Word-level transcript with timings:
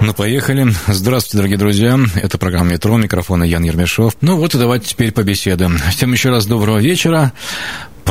Ну, 0.00 0.14
поехали. 0.14 0.66
Здравствуйте, 0.86 1.38
дорогие 1.38 1.58
друзья. 1.58 1.98
Это 2.14 2.38
программа 2.38 2.72
«Метро». 2.72 2.96
Микрофона 2.96 3.42
Ян 3.42 3.64
Ермешов. 3.64 4.14
Ну 4.20 4.36
вот 4.36 4.54
и 4.54 4.58
давайте 4.58 4.86
теперь 4.86 5.10
побеседуем. 5.10 5.78
Всем 5.90 6.12
еще 6.12 6.30
раз 6.30 6.46
доброго 6.46 6.78
вечера. 6.78 7.32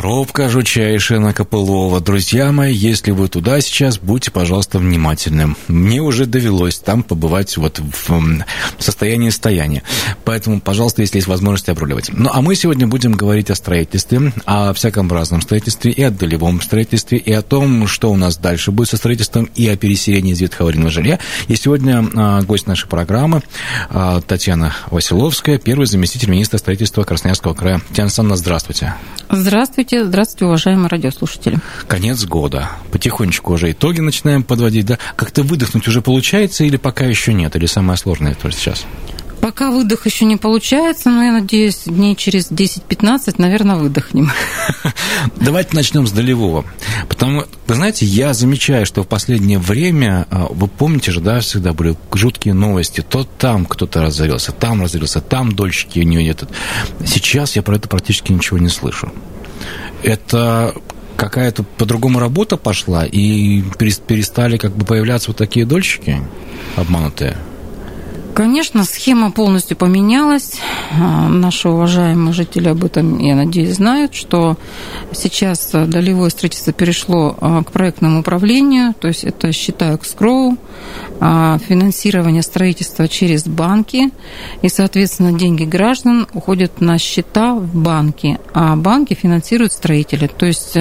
Пробка 0.08 0.48
жучайшая 0.48 1.20
на 1.20 1.34
Копылова. 1.34 2.00
Друзья 2.00 2.54
мои, 2.54 2.74
если 2.74 3.12
вы 3.12 3.28
туда 3.28 3.60
сейчас, 3.60 4.00
будьте, 4.00 4.32
пожалуйста, 4.32 4.80
внимательны. 4.80 5.54
Мне 5.68 6.02
уже 6.02 6.26
довелось 6.26 6.80
там 6.80 7.04
побывать 7.04 7.58
вот 7.58 7.80
в 7.80 8.44
состоянии 8.80 9.30
стояния. 9.32 9.84
Поэтому, 10.24 10.62
пожалуйста, 10.62 11.02
если 11.02 11.18
есть 11.18 11.28
возможность, 11.28 11.68
обруливать. 11.68 12.10
Ну, 12.14 12.30
а 12.32 12.42
мы 12.42 12.56
сегодня 12.56 12.88
будем 12.88 13.12
говорить 13.12 13.50
о 13.52 13.56
строительстве, 13.56 14.32
о 14.46 14.72
всяком 14.72 15.12
разном 15.12 15.42
строительстве, 15.42 15.92
и 15.92 16.02
о 16.04 16.10
долевом 16.10 16.62
строительстве, 16.62 17.18
и 17.18 17.34
о 17.34 17.42
том, 17.42 17.86
что 17.86 18.10
у 18.10 18.16
нас 18.16 18.38
дальше 18.38 18.72
будет 18.72 18.88
со 18.88 18.96
строительством, 18.96 19.50
и 19.56 19.68
о 19.68 19.76
переселении 19.76 20.32
из 20.32 20.40
ветхого 20.40 20.70
аварийного 20.70 20.90
жилья. 20.90 21.20
И 21.50 21.58
сегодня 21.58 22.10
а, 22.16 22.42
гость 22.44 22.66
нашей 22.66 22.88
программы 22.88 23.44
а, 23.90 24.22
Татьяна 24.22 24.74
Василовская, 24.90 25.58
первый 25.58 25.86
заместитель 25.86 26.30
министра 26.30 26.60
строительства 26.60 27.04
Красноярского 27.04 27.54
края. 27.54 27.82
Татьяна 27.90 28.06
Александровна, 28.06 28.38
здравствуйте. 28.38 28.94
Здравствуйте. 29.30 30.06
Здравствуйте, 30.06 30.46
уважаемые 30.46 30.88
радиослушатели. 30.88 31.60
Конец 31.88 32.26
года. 32.26 32.70
Потихонечку 32.92 33.54
уже 33.54 33.72
итоги 33.72 34.00
начинаем 34.00 34.44
подводить, 34.44 34.86
да? 34.86 34.98
Как-то 35.16 35.44
выдохнуть 35.44 35.88
уже 35.88 36.02
получается 36.02 36.64
или 36.64 36.78
пока 36.78 37.06
еще 37.06 37.34
нет? 37.34 37.56
Или 37.56 37.66
самое 37.66 37.98
сложное 37.98 38.32
это 38.32 38.52
сейчас? 38.52 38.86
Пока 39.42 39.72
выдох 39.72 40.06
еще 40.06 40.26
не 40.26 40.38
получается, 40.38 41.10
но 41.10 41.24
я 41.24 41.32
надеюсь, 41.32 41.84
дней 41.86 42.16
через 42.16 42.52
10-15, 42.52 43.36
наверное, 43.38 43.76
выдохнем. 43.76 44.32
Давайте 45.36 45.76
начнем 45.76 46.08
с 46.08 46.12
долевого. 46.12 46.66
Потому, 47.08 47.44
вы 47.68 47.76
знаете, 47.76 48.06
я 48.06 48.34
замечаю, 48.34 48.86
что 48.86 49.04
в 49.04 49.08
последнее 49.08 49.60
время, 49.60 50.28
а, 50.30 50.48
вы 50.50 50.68
помните 50.68 51.12
же, 51.12 51.22
да, 51.22 51.40
всегда 51.40 51.74
были 51.74 51.96
жуткие 52.14 52.54
новости. 52.54 53.02
То 53.02 53.24
там 53.24 53.66
кто-то 53.66 54.02
разорился, 54.02 54.52
там 54.52 54.82
разорился, 54.82 55.22
там 55.22 55.52
дольщики 55.52 56.00
у 56.00 56.04
нее 56.04 56.30
этот. 56.30 56.50
Сейчас 57.06 57.56
я 57.56 57.62
про 57.62 57.76
это 57.76 57.88
практически 57.88 58.32
ничего 58.32 58.58
не 58.58 58.70
слышу 58.70 59.12
это 60.04 60.74
какая-то 61.16 61.64
по-другому 61.64 62.20
работа 62.20 62.58
пошла, 62.58 63.06
и 63.06 63.62
перестали 64.08 64.58
как 64.58 64.76
бы 64.76 64.86
появляться 64.86 65.32
вот 65.32 65.38
такие 65.38 65.66
дольщики 65.66 66.22
обманутые? 66.76 67.38
Конечно, 68.38 68.84
схема 68.84 69.32
полностью 69.32 69.76
поменялась. 69.76 70.60
А, 70.92 71.28
наши 71.28 71.70
уважаемые 71.70 72.34
жители 72.34 72.70
об 72.70 72.84
этом, 72.84 73.18
я 73.18 73.34
надеюсь, 73.34 73.78
знают, 73.78 74.14
что 74.14 74.58
сейчас 75.12 75.72
долевое 75.72 76.30
строительство 76.30 76.72
перешло 76.72 77.36
а, 77.42 77.64
к 77.64 77.72
проектному 77.72 78.20
управлению, 78.20 78.94
то 78.94 79.08
есть 79.08 79.24
это, 79.24 79.52
считаю, 79.52 79.98
к 79.98 80.06
скроу, 80.06 80.56
а, 81.20 81.58
финансирование 81.68 82.44
строительства 82.44 83.08
через 83.08 83.48
банки, 83.48 84.12
и, 84.62 84.70
соответственно, 84.70 85.32
деньги 85.32 85.64
граждан 85.64 86.28
уходят 86.36 86.80
на 86.80 87.00
счета 87.00 87.56
в 87.56 87.76
банки, 87.76 88.40
а 88.54 88.76
банки 88.76 89.16
финансируют 89.16 89.74
строителей. 89.74 90.28
То 90.28 90.46
есть 90.46 90.78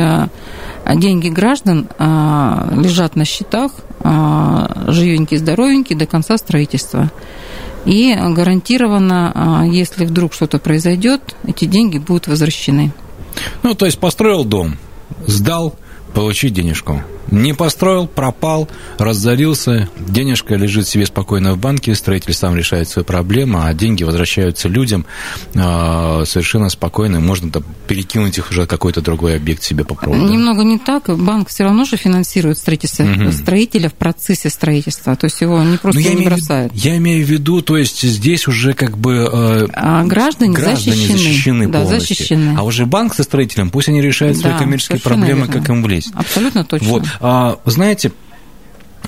деньги 0.95 1.31
граждан 1.31 1.89
лежат 1.99 3.17
на 3.17 3.25
счетах, 3.25 3.73
живенькие, 4.89 5.41
здоровенькие 5.41 5.99
до 5.99 6.05
конца 6.05 6.37
строительства. 6.37 7.11
И 7.87 8.15
гарантированно, 8.15 9.65
если 9.71 10.05
вдруг 10.05 10.35
что-то 10.35 10.59
произойдет, 10.59 11.37
эти 11.47 11.65
деньги 11.65 11.99
будут 11.99 12.27
возвращены. 12.27 12.93
Ну, 13.63 13.75
то 13.75 13.87
есть 13.87 13.99
построил 13.99 14.45
дом, 14.45 14.77
сдал, 15.27 15.77
получить 16.13 16.53
денежку. 16.53 17.03
Не 17.31 17.55
построил, 17.55 18.07
пропал, 18.07 18.69
разорился, 18.99 19.89
денежка 19.99 20.55
лежит 20.55 20.87
себе 20.87 21.07
спокойно 21.07 21.55
в 21.55 21.59
банке, 21.59 21.95
строитель 21.95 22.35
сам 22.35 22.57
решает 22.57 22.89
свою 22.89 23.05
проблему, 23.05 23.61
а 23.63 23.73
деньги 23.75 24.05
возвращаются 24.05 24.69
людям 24.69 25.07
э, 25.55 26.25
совершенно 26.27 26.69
спокойно, 26.69 27.21
можно 27.21 27.51
там, 27.51 27.65
перекинуть 27.87 28.39
их 28.39 28.51
уже 28.51 28.65
в 28.65 28.67
какой-то 28.67 29.01
другой 29.01 29.37
объект 29.37 29.63
себе 29.63 29.85
попробовать. 29.85 30.31
Немного 30.31 30.63
не 30.63 30.79
так, 30.79 31.05
банк 31.19 31.49
все 31.49 31.65
равно 31.65 31.85
же 31.85 31.97
финансирует 31.97 32.59
строительство 32.59 33.05
угу. 33.05 33.33
строителя 33.33 33.89
в 33.89 33.95
процессе 33.95 34.51
строительства, 34.51 35.17
то 35.17 35.27
есть 35.27 35.41
его 35.41 35.63
не 35.63 35.77
просто 35.79 36.01
ну, 36.01 36.07
я 36.07 36.15
не 36.15 36.25
бросают. 36.25 36.73
Я 36.75 36.97
имею 36.97 37.25
в 37.25 37.29
виду, 37.29 37.63
то 37.63 37.77
есть 37.77 38.03
здесь 38.03 38.47
уже 38.47 38.73
как 38.73 38.97
бы 38.97 39.29
э, 39.33 39.67
а 39.73 40.05
граждане, 40.05 40.55
граждане 40.55 40.97
защищены, 40.97 41.19
защищены 41.19 41.69
да, 41.69 41.81
полностью. 41.81 42.17
защищены. 42.17 42.55
А 42.57 42.63
уже 42.63 42.87
банк 42.87 43.15
со 43.15 43.23
строителем, 43.23 43.71
пусть 43.71 43.89
они 43.89 44.01
решают 44.01 44.37
свои 44.37 44.53
да, 44.53 44.59
коммерческие 44.59 45.01
проблемы, 45.01 45.47
верно. 45.47 45.53
как 45.53 45.69
им 45.69 45.83
влезть. 45.83 46.13
Абсолютно 46.15 46.65
точно. 46.65 46.89
Вот. 46.89 47.05
А, 47.21 47.59
знаете, 47.65 48.13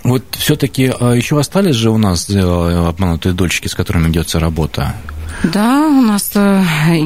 вот 0.04 0.24
все-таки 0.38 0.92
а, 0.98 1.12
еще 1.12 1.38
остались 1.38 1.74
же 1.74 1.90
у 1.90 1.98
нас 1.98 2.28
э, 2.30 2.38
обманутые 2.40 3.34
дольщики, 3.34 3.68
с 3.68 3.74
которыми 3.74 4.06
ведется 4.06 4.38
работа. 4.38 4.94
Да, 5.44 5.86
у 5.86 6.00
нас 6.00 6.32
э, 6.34 6.62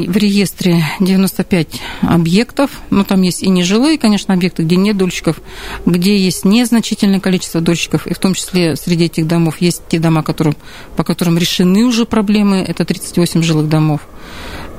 в 0.07 0.17
реестре 0.17 0.85
95 1.01 1.81
объектов, 2.03 2.71
ну 2.89 3.05
там 3.05 3.21
есть 3.23 3.43
и 3.43 3.51
нежилые, 3.51 3.99
конечно, 3.99 4.33
объекты, 4.33 4.63
где 4.63 4.77
нет 4.77 4.97
дольщиков, 4.97 5.37
где 5.85 6.17
есть 6.17 6.45
незначительное 6.45 7.21
количество 7.21 7.61
дольщиков, 7.61 8.07
и 8.07 8.15
в 8.15 8.19
том 8.19 8.33
числе 8.33 8.77
среди 8.77 9.05
этих 9.05 9.27
домов 9.27 9.61
есть 9.61 9.83
те 9.89 9.99
дома, 9.99 10.23
которым, 10.23 10.57
по 10.97 11.05
которым 11.05 11.37
решены 11.37 11.85
уже 11.85 12.07
проблемы, 12.07 12.59
это 12.59 12.85
38 12.87 13.43
жилых 13.43 13.69
домов. 13.69 14.01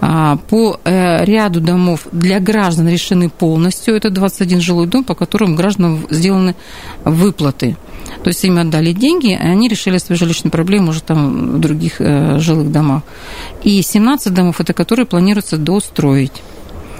А, 0.01 0.37
по 0.49 0.79
э, 0.83 1.23
ряду 1.25 1.61
домов 1.61 2.07
для 2.11 2.39
граждан 2.39 2.87
решены 2.89 3.29
полностью. 3.29 3.95
Это 3.95 4.09
21 4.09 4.59
жилой 4.59 4.87
дом, 4.87 5.03
по 5.03 5.15
которым 5.15 5.55
гражданам 5.55 6.05
сделаны 6.09 6.55
выплаты. 7.05 7.77
То 8.23 8.29
есть 8.29 8.43
им 8.43 8.57
отдали 8.57 8.91
деньги, 8.91 9.31
и 9.31 9.35
они 9.35 9.67
решили 9.67 9.97
свою 9.97 10.17
жилищную 10.17 10.51
проблему 10.51 10.89
уже 10.89 11.01
там 11.01 11.53
в 11.53 11.59
других 11.59 11.95
э, 11.99 12.39
жилых 12.39 12.71
домах. 12.71 13.03
И 13.63 13.81
17 13.81 14.33
домов, 14.33 14.59
это 14.59 14.73
которые 14.73 15.05
планируется 15.05 15.57
достроить. 15.57 16.41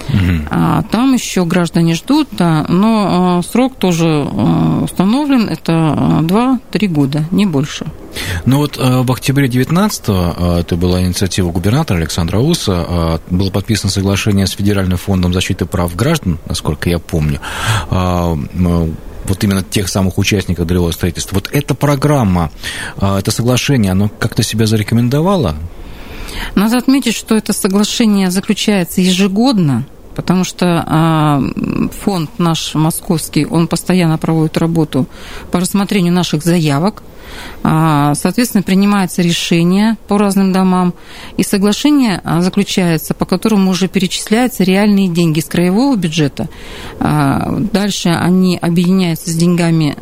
Угу. 0.08 0.48
А, 0.50 0.82
там 0.90 1.14
еще 1.14 1.44
граждане 1.44 1.94
ждут, 1.94 2.28
да, 2.32 2.64
но 2.68 3.38
а, 3.38 3.42
срок 3.42 3.76
тоже 3.76 4.06
а, 4.06 4.82
установлен, 4.84 5.48
это 5.48 5.72
2-3 5.72 6.88
года, 6.88 7.24
не 7.30 7.46
больше. 7.46 7.86
Ну 8.44 8.58
вот 8.58 8.76
в 8.76 9.10
октябре 9.10 9.48
19-го, 9.48 10.58
это 10.58 10.76
была 10.76 11.02
инициатива 11.02 11.50
губернатора 11.50 11.98
Александра 11.98 12.38
Уса, 12.38 13.20
было 13.28 13.50
подписано 13.50 13.90
соглашение 13.90 14.46
с 14.46 14.52
Федеральным 14.52 14.98
фондом 14.98 15.32
защиты 15.32 15.66
прав 15.66 15.96
граждан, 15.96 16.38
насколько 16.46 16.88
я 16.88 17.00
помню, 17.00 17.40
вот 17.90 19.42
именно 19.42 19.62
тех 19.64 19.88
самых 19.88 20.18
участников 20.18 20.66
долевого 20.66 20.92
строительства. 20.92 21.34
Вот 21.36 21.48
эта 21.52 21.74
программа, 21.74 22.52
это 23.00 23.32
соглашение, 23.32 23.90
оно 23.90 24.08
как-то 24.08 24.44
себя 24.44 24.66
зарекомендовало? 24.66 25.56
Надо 26.54 26.78
отметить, 26.78 27.14
что 27.14 27.34
это 27.34 27.52
соглашение 27.52 28.30
заключается 28.30 29.00
ежегодно, 29.00 29.84
потому 30.14 30.44
что 30.44 30.84
а, 30.86 31.42
фонд 32.02 32.30
наш 32.38 32.74
московский, 32.74 33.46
он 33.46 33.68
постоянно 33.68 34.18
проводит 34.18 34.56
работу 34.56 35.06
по 35.50 35.60
рассмотрению 35.60 36.12
наших 36.12 36.42
заявок, 36.42 37.02
соответственно, 37.64 38.62
принимается 38.62 39.22
решение 39.22 39.96
по 40.06 40.18
разным 40.18 40.52
домам, 40.52 40.94
и 41.36 41.42
соглашение 41.42 42.20
а, 42.22 42.42
заключается, 42.42 43.14
по 43.14 43.24
которому 43.24 43.70
уже 43.70 43.88
перечисляются 43.88 44.64
реальные 44.64 45.08
деньги 45.08 45.40
с 45.40 45.46
краевого 45.46 45.96
бюджета. 45.96 46.48
А, 47.00 47.56
дальше 47.72 48.10
они 48.10 48.58
объединяются 48.60 49.30
с 49.30 49.34
деньгами 49.34 49.96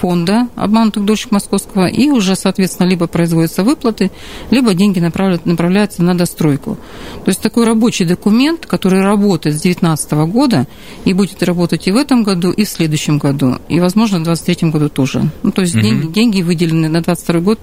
фонда 0.00 0.48
обманутых 0.56 1.04
дольщик 1.04 1.32
московского, 1.32 1.86
и 1.86 2.10
уже, 2.10 2.36
соответственно, 2.36 2.86
либо 2.86 3.06
производятся 3.06 3.64
выплаты, 3.64 4.10
либо 4.50 4.74
деньги 4.74 5.00
направляются 5.00 6.02
на 6.02 6.16
достройку. 6.16 6.78
То 7.24 7.28
есть 7.28 7.40
такой 7.40 7.64
рабочий 7.66 8.04
документ, 8.04 8.66
который 8.66 9.02
работает 9.02 9.56
с 9.56 9.62
2019 9.62 10.12
года 10.32 10.66
и 11.04 11.12
будет 11.12 11.42
работать 11.42 11.88
и 11.88 11.92
в 11.92 11.96
этом 11.96 12.22
году, 12.22 12.50
и 12.50 12.64
в 12.64 12.68
следующем 12.68 13.18
году, 13.18 13.56
и, 13.68 13.80
возможно, 13.80 14.20
в 14.20 14.22
2023 14.22 14.70
году 14.70 14.88
тоже. 14.88 15.30
Ну, 15.42 15.50
то 15.50 15.62
есть 15.62 15.74
угу. 15.74 15.82
деньги, 15.82 16.06
деньги 16.12 16.42
выделены 16.42 16.70
выделены 16.70 16.88
на 17.00 17.14
2022 17.14 17.40
год 17.40 17.60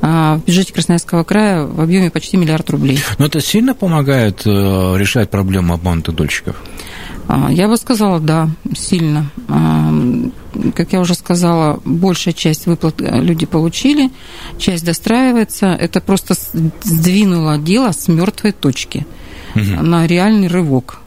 а, 0.00 0.36
в 0.36 0.44
бюджете 0.46 0.72
Красноярского 0.72 1.24
края 1.24 1.64
в 1.64 1.80
объеме 1.80 2.10
почти 2.10 2.36
миллиард 2.36 2.68
рублей. 2.70 3.00
Но 3.18 3.26
это 3.26 3.40
сильно 3.40 3.74
помогает 3.74 4.42
э, 4.46 4.50
решать 4.96 5.30
проблему 5.30 5.74
обманутых 5.74 6.14
дольщиков? 6.14 6.56
А, 7.26 7.50
я 7.50 7.68
бы 7.68 7.76
сказала, 7.76 8.20
да, 8.20 8.50
сильно. 8.76 9.30
А, 9.48 9.92
как 10.74 10.92
я 10.92 11.00
уже 11.00 11.14
сказала, 11.14 11.80
большая 11.84 12.34
часть 12.34 12.66
выплат 12.66 13.00
э, 13.00 13.20
люди 13.20 13.46
получили, 13.46 14.10
часть 14.58 14.84
достраивается. 14.84 15.66
Это 15.66 16.00
просто 16.00 16.34
сдвинуло 16.82 17.58
дело 17.58 17.92
с 17.92 18.08
мертвой 18.08 18.52
точки 18.52 19.06
угу. 19.54 19.82
на 19.82 20.06
реальный 20.06 20.48
рывок. 20.48 21.00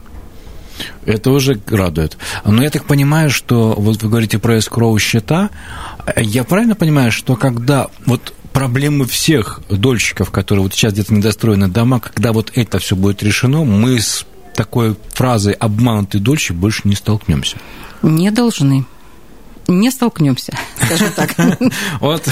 Это 1.04 1.30
уже 1.30 1.60
радует. 1.66 2.16
Но 2.44 2.62
я 2.62 2.70
так 2.70 2.84
понимаю, 2.84 3.30
что 3.30 3.74
вот 3.76 4.02
вы 4.02 4.08
говорите 4.08 4.38
про 4.38 4.58
эскроу 4.58 4.98
счета. 4.98 5.50
Я 6.16 6.44
правильно 6.44 6.74
понимаю, 6.74 7.12
что 7.12 7.36
когда 7.36 7.88
вот 8.06 8.34
проблемы 8.52 9.06
всех 9.06 9.60
дольщиков, 9.68 10.30
которые 10.30 10.62
вот 10.62 10.74
сейчас 10.74 10.92
где-то 10.92 11.14
недостроены 11.14 11.68
дома, 11.68 12.00
когда 12.00 12.32
вот 12.32 12.52
это 12.54 12.78
все 12.78 12.96
будет 12.96 13.22
решено, 13.22 13.64
мы 13.64 14.00
с 14.00 14.26
такой 14.54 14.96
фразой 15.10 15.52
«обманутый 15.52 16.20
дольщик» 16.20 16.56
больше 16.56 16.82
не 16.84 16.96
столкнемся? 16.96 17.58
Не 18.02 18.30
должны 18.30 18.84
не 19.68 19.90
столкнемся, 19.90 20.52
скажем 20.84 21.10
так. 21.14 21.36
Вот, 22.00 22.26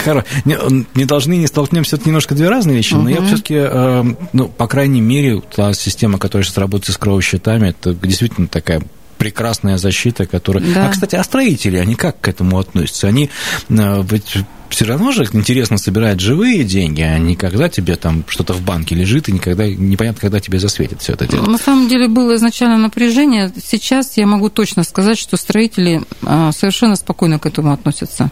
не 0.95 1.05
должны, 1.05 1.37
не 1.37 1.47
столкнемся, 1.47 1.97
это 1.97 2.07
немножко 2.07 2.35
две 2.35 2.49
разные 2.49 2.77
вещи, 2.77 2.95
но 2.95 3.09
я 3.09 3.23
все-таки, 3.23 3.57
э, 3.57 4.05
ну, 4.33 4.49
по 4.49 4.67
крайней 4.67 5.01
мере, 5.01 5.43
та 5.55 5.73
система, 5.75 6.19
которая 6.19 6.45
сейчас 6.45 6.59
работает 6.59 6.95
с 6.95 6.99
кровосчетами, 6.99 7.69
это 7.69 7.95
действительно 7.95 8.49
такая 8.49 8.83
прекрасная 9.19 9.79
защита, 9.79 10.27
которая... 10.27 10.63
Да. 10.75 10.87
А, 10.87 10.91
кстати, 10.91 11.17
а 11.17 11.25
строители, 11.25 11.79
они 11.79 11.95
как 11.95 12.21
к 12.21 12.29
этому 12.29 12.59
относятся? 12.59 13.09
Они 13.09 13.31
э, 13.69 14.05
ведь 14.11 14.37
все 14.71 14.85
равно 14.85 15.13
же 15.13 15.27
интересно 15.33 15.79
собирать 15.79 16.21
живые 16.21 16.65
деньги, 16.65 17.03
а 17.03 17.19
не 17.19 17.37
когда 17.37 17.69
тебе 17.69 17.97
там 17.97 18.25
что-то 18.27 18.53
в 18.53 18.63
банке 18.63 18.95
лежит, 18.95 19.29
и 19.29 19.33
никогда 19.33 19.67
непонятно, 19.69 20.21
когда 20.21 20.41
тебе 20.41 20.59
засветит 20.59 21.01
все 21.01 21.13
это 21.13 21.27
дело. 21.27 21.47
На 21.47 21.59
самом 21.59 21.89
деле 21.89 22.09
было 22.09 22.37
изначально 22.37 22.79
напряжение. 22.79 23.53
Сейчас 23.63 24.17
я 24.17 24.27
могу 24.27 24.49
точно 24.49 24.85
сказать, 24.85 25.19
что 25.19 25.37
строители 25.37 26.03
а, 26.23 26.53
совершенно 26.53 26.97
спокойно 26.97 27.39
к 27.39 27.47
этому 27.47 27.73
относятся. 27.73 28.31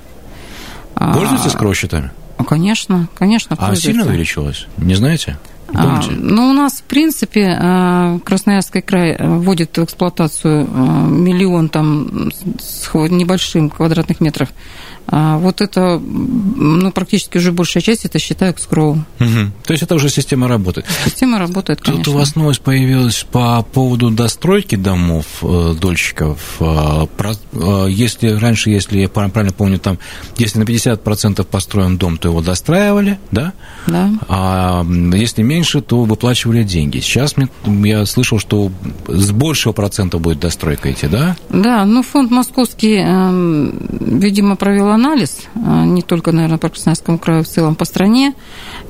А, 0.95 1.15
Пользуетесь 1.15 1.53
кровосчетами? 1.53 2.11
Конечно, 2.47 3.09
конечно. 3.17 3.57
А 3.59 3.75
сильно 3.75 4.05
увеличилось? 4.05 4.67
Не 4.77 4.95
знаете? 4.95 5.39
А, 5.73 6.03
ну, 6.09 6.51
у 6.51 6.53
нас, 6.53 6.75
в 6.75 6.83
принципе, 6.83 7.57
а, 7.59 8.19
Красноярский 8.25 8.83
край 8.83 9.17
вводит 9.19 9.77
в 9.77 9.85
эксплуатацию 9.85 10.69
миллион 11.09 11.69
там 11.69 12.31
с 12.61 12.93
небольшим 12.95 13.71
квадратных 13.71 14.21
метров 14.21 14.51
а 14.51 14.94
вот 15.07 15.61
это, 15.61 15.99
ну, 15.99 16.91
практически 16.93 17.39
уже 17.39 17.53
большая 17.53 17.83
часть, 17.83 18.05
это 18.05 18.19
считаю 18.19 18.55
скроу. 18.59 19.05
Угу. 19.21 19.53
То 19.67 19.73
есть 19.73 19.83
это 19.83 19.95
уже 19.95 20.09
система 20.09 20.49
работает. 20.49 20.87
Система 21.05 21.39
работает, 21.39 21.81
конечно. 21.81 22.05
Тут 22.05 22.15
у 22.15 22.19
вас 22.19 22.37
новость 22.37 22.61
появилась 22.61 23.25
по 23.31 23.63
поводу 23.63 24.11
достройки 24.11 24.77
домов 24.77 25.27
э, 25.43 25.75
дольщиков. 25.81 26.57
Э, 26.61 27.07
э, 27.53 27.87
если 27.91 28.29
раньше, 28.29 28.71
если 28.71 29.01
я 29.01 29.09
правильно 29.09 29.53
помню, 29.53 29.79
там, 29.79 29.99
если 30.39 30.59
на 30.59 30.65
50% 30.65 31.45
построен 31.45 31.99
дом, 31.99 32.17
то 32.17 32.29
его 32.29 32.41
достраивали, 32.41 33.19
да? 33.31 33.53
Да. 33.87 34.11
А 34.29 34.85
если 35.15 35.43
меньше, 35.43 35.81
то 35.81 36.05
выплачивали 36.05 36.63
деньги. 36.63 37.01
Сейчас 37.01 37.35
я 37.67 38.07
слышал, 38.07 38.39
что 38.39 38.71
с 39.07 39.31
большего 39.31 39.73
процента 39.73 40.19
будет 40.19 40.41
достройка 40.41 40.93
идти, 40.93 41.07
да? 41.07 41.37
Да, 41.51 41.85
ну, 41.85 42.03
фонд 42.03 42.31
московский, 42.31 42.97
эм, 42.97 43.75
видимо, 44.01 44.57
провел 44.57 44.89
анализ, 44.95 45.39
а, 45.55 45.85
не 45.85 46.03
только, 46.03 46.33
наверное, 46.33 46.59
по 46.59 46.69
Красноярскому 46.69 47.19
краю, 47.19 47.45
в 47.45 47.49
целом 47.49 47.75
по 47.75 47.85
стране. 47.85 48.35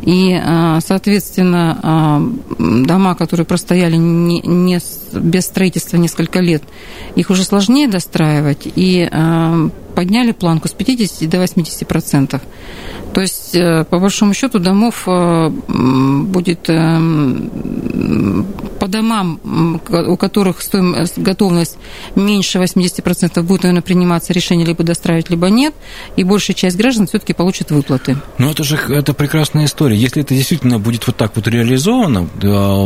И, 0.03 0.33
а, 0.33 0.79
соответственно, 0.81 1.79
а, 1.83 2.23
дома, 2.59 3.15
которые 3.15 3.47
простояли 3.47 3.97
не, 3.97 4.41
не, 4.41 4.81
без 5.13 5.45
строительства 5.45 5.97
несколько 5.97 6.41
лет, 6.41 6.63
их 7.17 7.31
уже 7.31 7.45
сложнее 7.45 7.89
достраивать. 7.89 8.63
И 8.77 9.09
подняли 9.95 10.33
планку 10.33 10.69
с 10.69 10.73
50 10.73 11.29
до 11.31 11.39
80 11.39 11.87
процентов. 11.87 12.43
То 13.15 13.21
есть, 13.21 13.44
э, 13.44 13.44
по 13.55 13.99
большому 13.99 14.35
счету, 14.35 14.59
домов 14.59 15.05
э, 15.07 15.49
будет 15.49 16.69
э, 16.69 16.99
по 18.79 18.89
домам, 18.89 19.41
у 19.89 20.17
которых 20.17 20.61
стоимость, 20.61 21.19
готовность 21.19 21.79
меньше 22.15 22.59
80%, 22.59 23.43
будет, 23.43 23.63
наверное, 23.63 23.83
приниматься 23.83 24.33
решение 24.33 24.67
либо 24.67 24.85
достраивать, 24.85 25.31
либо 25.31 25.49
нет, 25.49 25.75
и 26.17 26.25
большая 26.25 26.55
часть 26.55 26.77
граждан 26.77 27.07
все-таки 27.07 27.33
получит 27.33 27.71
выплаты. 27.71 28.19
Ну, 28.39 28.51
это 28.51 28.63
же 28.63 28.77
это 28.77 29.15
прекрасная 29.15 29.65
история. 29.65 29.97
Если 29.97 30.23
это 30.23 30.35
действительно 30.35 30.79
будет 30.79 31.07
вот 31.07 31.17
так 31.17 31.37
вот 31.37 31.47
реализовано, 31.49 32.29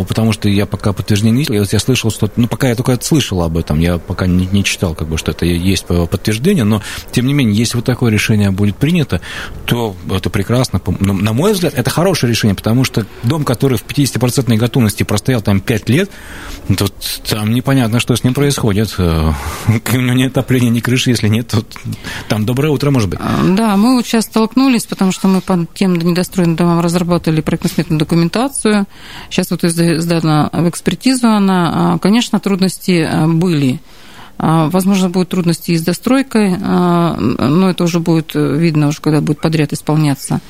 потому 0.07 0.33
что 0.33 0.49
я 0.49 0.67
пока 0.67 0.93
подтверждения 0.93 1.33
не 1.33 1.45
видел, 1.45 1.67
я 1.71 1.79
слышал, 1.79 2.11
что... 2.11 2.31
Ну, 2.37 2.47
пока 2.47 2.69
я 2.69 2.75
только 2.75 2.97
слышал 3.01 3.43
об 3.43 3.57
этом, 3.57 3.81
я 3.81 3.99
пока 3.99 4.27
не, 4.27 4.47
не 4.47 4.65
читал, 4.65 4.95
как 4.95 5.09
бы, 5.09 5.19
что 5.19 5.33
это 5.33 5.47
есть 5.47 5.87
подтверждение, 5.87 6.65
но, 6.65 6.83
тем 7.11 7.27
не 7.27 7.35
менее, 7.35 7.57
если 7.57 7.77
вот 7.77 7.85
такое 7.85 8.13
решение 8.13 8.51
будет 8.51 8.77
принято, 8.77 9.21
то 9.67 9.97
это 10.11 10.31
прекрасно. 10.31 10.58
На 11.01 11.33
мой 11.33 11.53
взгляд, 11.53 11.75
это 11.75 11.91
хорошее 11.91 12.31
решение, 12.31 12.55
потому 12.55 12.85
что 12.85 13.07
дом, 13.23 13.45
который 13.45 13.79
в 13.79 13.85
50% 13.85 14.57
готовности 14.57 15.03
простоял 15.03 15.41
там 15.41 15.61
5 15.61 15.89
лет, 15.89 16.11
тут 16.77 16.93
там 17.29 17.53
непонятно, 17.53 18.01
что 18.01 18.17
с 18.17 18.25
ним 18.25 18.35
происходит. 18.35 18.95
Э, 18.99 19.33
у 19.69 19.97
него 19.97 20.15
нет 20.15 20.33
отопления, 20.33 20.71
ни 20.71 20.81
крыши, 20.81 21.11
если 21.11 21.29
нет, 21.29 21.49
то 21.49 21.65
там 22.29 22.45
доброе 22.45 22.71
утро, 22.71 22.91
может 22.91 23.09
быть. 23.09 23.19
А, 23.23 23.43
да, 23.57 23.77
мы 23.77 23.95
вот 23.95 24.07
сейчас 24.07 24.25
столкнулись, 24.25 24.87
потому 24.87 25.13
что 25.13 25.29
мы 25.29 25.41
по 25.41 25.67
тем 25.75 25.97
недостроенным 25.97 26.57
домам 26.57 26.81
разработали 26.81 27.41
проектно-сметную 27.41 27.99
документацию. 27.99 28.87
Сейчас 29.31 29.51
вот 29.51 29.63
сдана 29.63 30.51
в 30.53 30.69
экспертизу 30.69 31.29
она. 31.29 31.95
А, 31.95 31.99
конечно, 31.99 32.41
трудности 32.41 33.07
э, 33.09 33.27
были. 33.27 33.81
А, 34.39 34.69
возможно, 34.71 35.11
будут 35.11 35.31
трудности 35.31 35.73
и 35.73 35.77
с 35.77 35.83
достройкой, 35.83 36.57
а, 36.63 37.17
но 37.19 37.71
это 37.71 37.85
уже 37.85 37.99
будет 37.99 38.35
видно, 38.35 38.89
уже 38.89 39.01
когда 39.01 39.21
будет 39.21 39.41
подряд 39.41 39.73
исполняться. 39.73 40.41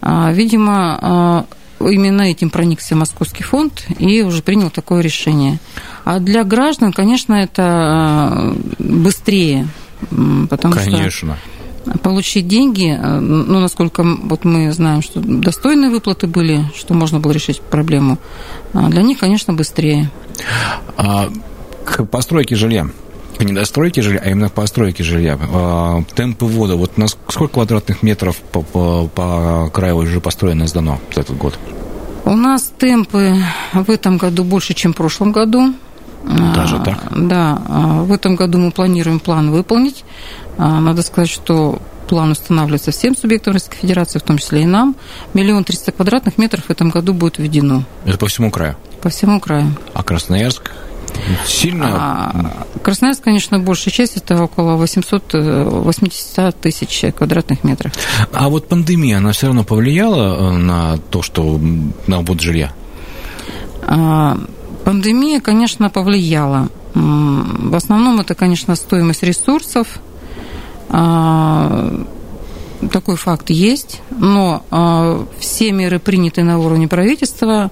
А, 0.00 0.32
видимо, 0.32 1.46
именно 1.80 2.22
этим 2.22 2.50
проникся 2.50 2.94
Московский 2.94 3.42
фонд 3.42 3.86
и 3.98 4.22
уже 4.22 4.42
принял 4.42 4.70
такое 4.70 5.02
решение. 5.02 5.58
А 6.04 6.20
для 6.20 6.44
граждан, 6.44 6.92
конечно, 6.92 7.34
это 7.34 8.54
быстрее, 8.78 9.66
потому 10.48 10.74
конечно. 10.74 11.10
что 11.10 11.98
получить 12.02 12.46
деньги, 12.46 12.96
ну, 12.98 13.60
насколько 13.60 14.04
вот 14.04 14.44
мы 14.44 14.72
знаем, 14.72 15.02
что 15.02 15.20
достойные 15.20 15.90
выплаты 15.90 16.26
были, 16.26 16.64
что 16.76 16.94
можно 16.94 17.18
было 17.18 17.32
решить 17.32 17.60
проблему, 17.60 18.18
для 18.72 19.02
них, 19.02 19.18
конечно, 19.18 19.52
быстрее. 19.52 20.10
А 20.96 21.28
к 21.84 22.04
постройке 22.04 22.56
жилья 22.56 22.88
по 23.38 23.42
недостройке 23.42 24.02
жилья, 24.02 24.20
а 24.24 24.30
именно 24.30 24.48
постройке 24.48 25.02
жилья, 25.02 25.38
а, 25.52 26.02
темпы 26.14 26.46
ввода, 26.46 26.76
вот 26.76 26.96
на 26.96 27.08
сколько 27.08 27.54
квадратных 27.54 28.02
метров 28.02 28.36
по, 28.36 28.62
по, 28.62 29.08
по 29.08 29.70
краю 29.72 29.96
уже 29.96 30.20
построено 30.20 30.64
и 30.64 30.66
сдано 30.66 31.00
за 31.14 31.22
этот 31.22 31.36
год? 31.36 31.58
У 32.24 32.34
нас 32.34 32.72
темпы 32.78 33.36
в 33.72 33.90
этом 33.90 34.16
году 34.16 34.44
больше, 34.44 34.74
чем 34.74 34.92
в 34.92 34.96
прошлом 34.96 35.32
году. 35.32 35.74
Даже 36.54 36.78
так? 36.80 36.98
А, 37.04 37.14
да. 37.14 37.62
А, 37.68 38.02
в 38.02 38.12
этом 38.12 38.36
году 38.36 38.58
мы 38.58 38.70
планируем 38.70 39.20
план 39.20 39.50
выполнить. 39.50 40.04
Надо 40.56 41.02
сказать, 41.02 41.30
что 41.30 41.80
план 42.08 42.30
устанавливается 42.30 42.92
всем 42.92 43.16
субъектам 43.16 43.54
Российской 43.54 43.78
Федерации, 43.78 44.18
в 44.18 44.22
том 44.22 44.38
числе 44.38 44.62
и 44.62 44.66
нам. 44.66 44.94
Миллион 45.34 45.64
триста 45.64 45.92
квадратных 45.92 46.38
метров 46.38 46.66
в 46.66 46.70
этом 46.70 46.90
году 46.90 47.12
будет 47.12 47.38
введено. 47.38 47.84
Это 48.04 48.18
по 48.18 48.26
всему 48.26 48.50
краю? 48.50 48.76
По 49.02 49.08
всему 49.08 49.40
краю. 49.40 49.74
А 49.92 50.02
Красноярск? 50.02 50.70
Сильно? 51.46 51.86
А, 51.90 52.66
Красноярск, 52.82 53.22
конечно, 53.22 53.58
большая 53.58 53.92
часть, 53.92 54.16
это 54.16 54.42
около 54.42 54.76
880 54.76 56.38
э, 56.38 56.52
тысяч 56.52 57.04
квадратных 57.16 57.64
метров. 57.64 57.92
А 58.32 58.48
вот 58.48 58.68
пандемия, 58.68 59.18
она 59.18 59.32
все 59.32 59.46
равно 59.46 59.64
повлияла 59.64 60.52
э, 60.52 60.56
на 60.56 60.98
то, 61.10 61.22
что 61.22 61.58
на 62.06 62.20
ввод 62.20 62.40
жилья? 62.40 62.72
А, 63.82 64.38
пандемия, 64.84 65.40
конечно, 65.40 65.90
повлияла. 65.90 66.68
В 66.94 67.74
основном 67.74 68.20
это, 68.20 68.34
конечно, 68.34 68.76
стоимость 68.76 69.22
ресурсов. 69.22 69.98
А, 70.90 72.04
такой 72.92 73.16
факт 73.16 73.50
есть, 73.50 74.02
но 74.10 75.26
все 75.38 75.72
меры 75.72 75.98
приняты 75.98 76.44
на 76.44 76.58
уровне 76.58 76.86
правительства. 76.86 77.70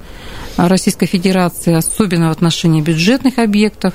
Российской 0.56 1.06
Федерации, 1.06 1.74
особенно 1.74 2.28
в 2.28 2.32
отношении 2.32 2.80
бюджетных 2.80 3.38
объектов. 3.38 3.94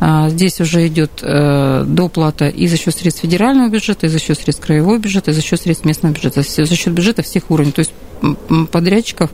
А, 0.00 0.28
здесь 0.30 0.60
уже 0.60 0.86
идет 0.86 1.10
э, 1.22 1.84
доплата 1.86 2.48
и 2.48 2.66
за 2.66 2.76
счет 2.76 2.94
средств 2.94 3.22
федерального 3.22 3.68
бюджета, 3.68 4.06
и 4.06 4.08
за 4.08 4.18
счет 4.18 4.38
средств 4.38 4.64
краевого 4.64 4.98
бюджета, 4.98 5.30
и 5.30 5.34
за 5.34 5.42
счет 5.42 5.60
средств 5.60 5.84
местного 5.84 6.12
бюджета, 6.12 6.42
за 6.42 6.76
счет 6.76 6.92
бюджета 6.92 7.22
всех 7.22 7.50
уровней. 7.50 7.72
То 7.72 7.80
есть 7.80 7.92
подрядчиков 8.70 9.30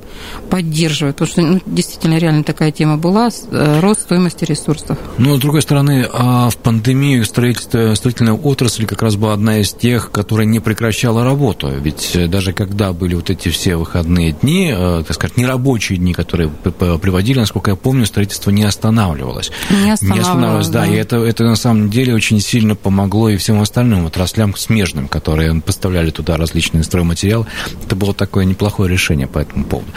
поддерживают, 0.50 1.16
потому 1.16 1.30
что 1.30 1.42
ну, 1.42 1.60
действительно 1.66 2.18
реально 2.18 2.42
такая 2.44 2.72
тема 2.72 2.96
была, 2.96 3.28
э, 3.28 3.80
рост 3.80 4.02
стоимости 4.02 4.44
ресурсов. 4.44 4.98
Но, 5.18 5.36
с 5.36 5.40
другой 5.40 5.62
стороны, 5.62 6.08
а 6.10 6.48
в 6.48 6.56
пандемию 6.56 7.24
строительство, 7.24 7.94
строительная 7.94 8.32
отрасль 8.34 8.86
как 8.86 9.02
раз 9.02 9.16
была 9.16 9.34
одна 9.34 9.58
из 9.58 9.72
тех, 9.72 10.10
которая 10.10 10.46
не 10.46 10.60
прекращала 10.60 11.24
работу. 11.24 11.68
Ведь 11.68 12.12
э, 12.14 12.26
даже 12.28 12.52
когда 12.52 12.92
были 12.92 13.14
вот 13.14 13.30
эти 13.30 13.50
все 13.50 13.76
выходные 13.76 14.32
дни, 14.32 14.74
так 14.74 15.14
сказать, 15.14 15.36
нерабочие 15.36 15.98
дни, 15.98 16.14
которые 16.14 16.50
приводили, 16.62 17.38
насколько 17.38 17.70
я 17.70 17.76
помню, 17.76 18.06
строительство 18.06 18.50
не 18.50 18.64
останавливалось. 18.64 19.50
Не 19.70 19.92
останавливалось, 19.92 20.02
не 20.02 20.20
останавливалось 20.20 20.68
да. 20.68 20.80
да. 20.80 20.86
И 20.86 20.94
это, 20.94 21.16
это 21.16 21.44
на 21.44 21.56
самом 21.56 21.90
деле 21.90 22.14
очень 22.14 22.40
сильно 22.40 22.74
помогло 22.74 23.28
и 23.28 23.36
всем 23.36 23.60
остальным 23.60 24.06
отраслям 24.06 24.56
смежным, 24.56 25.08
которые 25.08 25.60
поставляли 25.60 26.10
туда 26.10 26.36
различные 26.36 26.84
стройматериалы. 26.84 27.46
Это 27.84 27.96
было 27.96 28.14
такое 28.14 28.44
неплохое 28.44 28.90
решение 28.90 29.26
по 29.26 29.38
этому 29.38 29.64
поводу. 29.64 29.88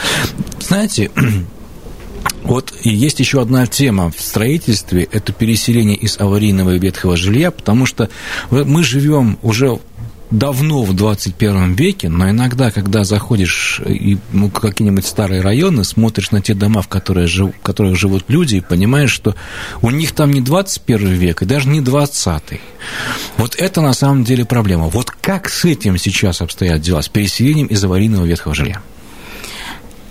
Знаете, 0.60 1.12
вот 2.44 2.74
и 2.84 2.90
есть 2.90 3.20
еще 3.20 3.42
одна 3.42 3.66
тема 3.68 4.12
в 4.12 4.20
строительстве– 4.22 5.08
это 5.12 5.34
переселение 5.34 5.96
из 5.96 6.20
аварийного 6.20 6.76
и 6.76 6.80
ветхого 6.80 7.18
жилья, 7.18 7.52
потому 7.52 7.86
что 7.86 8.10
мы 8.50 8.84
живем 8.84 9.38
уже 9.42 9.80
давно 10.32 10.84
в 10.84 10.94
21 10.94 11.74
веке, 11.74 12.10
но 12.10 12.30
иногда, 12.30 12.72
когда 12.72 13.04
заходишь 13.04 13.82
и 13.86 14.18
ну, 14.32 14.50
какие-нибудь 14.50 15.06
старые 15.06 15.42
районы, 15.42 15.84
смотришь 15.84 16.32
на 16.32 16.42
те 16.42 16.54
дома, 16.54 16.82
в, 16.82 16.88
которые 16.88 17.28
жив, 17.28 17.54
в 17.56 17.62
которых 17.62 17.98
живут 17.98 18.24
люди, 18.30 18.56
и 18.56 18.62
понимаешь, 18.62 19.12
что 19.12 19.36
у 19.82 19.90
них 19.90 20.14
там 20.14 20.32
не 20.32 20.42
21 20.42 21.10
век, 21.10 21.42
и 21.42 21.46
даже 21.46 21.68
не 21.70 21.82
20 21.82 22.44
-й. 22.44 22.60
Вот 23.38 23.56
это 23.56 23.82
на 23.82 23.94
самом 23.94 24.24
деле 24.24 24.46
проблема. 24.46 24.88
Вот 24.88 25.12
как 25.12 25.50
с 25.50 25.66
этим 25.66 25.98
сейчас 25.98 26.42
обстоят 26.42 26.82
дела, 26.82 27.02
с 27.02 27.10
переселением 27.10 27.68
из 27.68 27.84
аварийного 27.84 28.26
ветхого 28.26 28.56
жилья? 28.56 28.82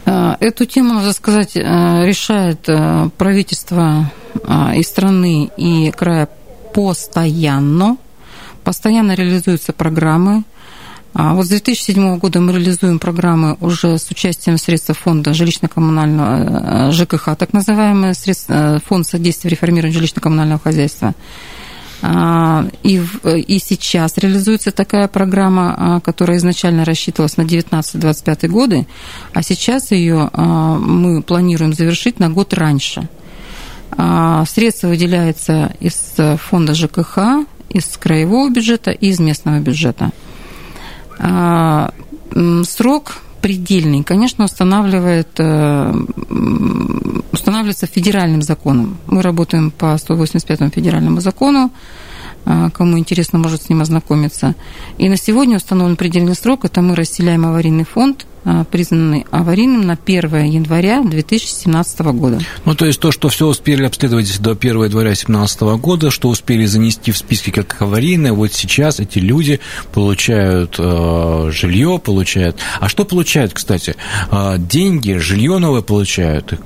Э, 0.04 0.36
эту 0.40 0.66
тему, 0.66 0.94
надо 0.94 1.12
сказать, 1.12 1.56
э, 1.56 1.60
решает 2.06 2.68
э, 2.68 3.08
правительство 3.16 4.10
и 4.76 4.82
страны, 4.82 5.50
и 5.56 5.90
края 5.90 6.28
постоянно. 6.72 7.96
Постоянно 8.64 9.14
реализуются 9.14 9.72
программы. 9.72 10.44
А 11.12 11.34
вот 11.34 11.46
с 11.46 11.48
2007 11.48 12.18
года 12.18 12.40
мы 12.40 12.52
реализуем 12.52 12.98
программы 12.98 13.56
уже 13.60 13.98
с 13.98 14.08
участием 14.10 14.58
средств 14.58 14.96
фонда 14.96 15.32
жилищно-коммунального 15.32 16.92
ЖКХ, 16.92 17.36
так 17.36 17.52
называемый 17.52 18.14
фонд 18.86 19.06
содействия 19.06 19.50
реформированию 19.50 20.00
жилищно-коммунального 20.00 20.62
хозяйства. 20.62 21.14
А, 22.02 22.64
и, 22.82 23.02
и 23.24 23.58
сейчас 23.58 24.16
реализуется 24.16 24.70
такая 24.70 25.08
программа, 25.08 25.74
а, 25.76 26.00
которая 26.00 26.38
изначально 26.38 26.84
рассчитывалась 26.84 27.36
на 27.36 27.42
19-25 27.42 28.48
годы, 28.48 28.86
а 29.34 29.42
сейчас 29.42 29.90
ее 29.90 30.30
мы 30.34 31.22
планируем 31.22 31.72
завершить 31.72 32.18
на 32.20 32.30
год 32.30 32.54
раньше. 32.54 33.08
Средства 34.46 34.86
выделяются 34.86 35.74
из 35.80 36.14
фонда 36.38 36.74
ЖКХ, 36.74 37.44
из 37.70 37.96
краевого 37.96 38.50
бюджета 38.50 38.90
и 38.90 39.08
из 39.08 39.20
местного 39.20 39.60
бюджета. 39.60 40.10
Срок 42.64 43.22
предельный, 43.40 44.02
конечно, 44.04 44.44
устанавливает, 44.44 45.28
э, 45.38 45.94
устанавливается 47.32 47.86
федеральным 47.86 48.42
законом. 48.42 48.98
Мы 49.06 49.22
работаем 49.22 49.70
по 49.70 49.96
185 49.96 50.70
федеральному 50.74 51.20
закону, 51.20 51.70
кому 52.44 52.98
интересно, 52.98 53.38
может 53.38 53.62
с 53.62 53.68
ним 53.68 53.82
ознакомиться. 53.82 54.54
И 54.98 55.08
на 55.08 55.16
сегодня 55.16 55.56
установлен 55.56 55.96
предельный 55.96 56.34
срок, 56.34 56.64
это 56.64 56.80
мы 56.82 56.94
расселяем 56.96 57.46
аварийный 57.46 57.84
фонд 57.84 58.26
а, 58.42 58.64
признанный 58.64 59.26
аварийным 59.30 59.82
на 59.82 59.98
1 60.02 60.44
января 60.44 61.02
2017 61.02 62.00
года. 62.00 62.40
Ну, 62.64 62.74
то 62.74 62.86
есть 62.86 62.98
то, 62.98 63.12
что 63.12 63.28
все 63.28 63.46
успели 63.46 63.84
обследовать 63.84 64.40
до 64.40 64.52
1 64.52 64.84
января 64.84 65.10
2017 65.10 65.60
года, 65.78 66.10
что 66.10 66.28
успели 66.28 66.64
занести 66.64 67.12
в 67.12 67.18
списки 67.18 67.50
как 67.50 67.82
аварийное, 67.82 68.32
вот 68.32 68.54
сейчас 68.54 68.98
эти 68.98 69.18
люди 69.18 69.60
получают 69.92 70.76
э, 70.78 71.50
жилье, 71.52 72.00
получают... 72.02 72.56
А 72.80 72.88
что 72.88 73.04
получают, 73.04 73.52
кстати? 73.52 73.94
Э, 74.30 74.56
деньги, 74.58 75.12
жилье 75.18 75.58
новое 75.58 75.82
получают? 75.82 76.58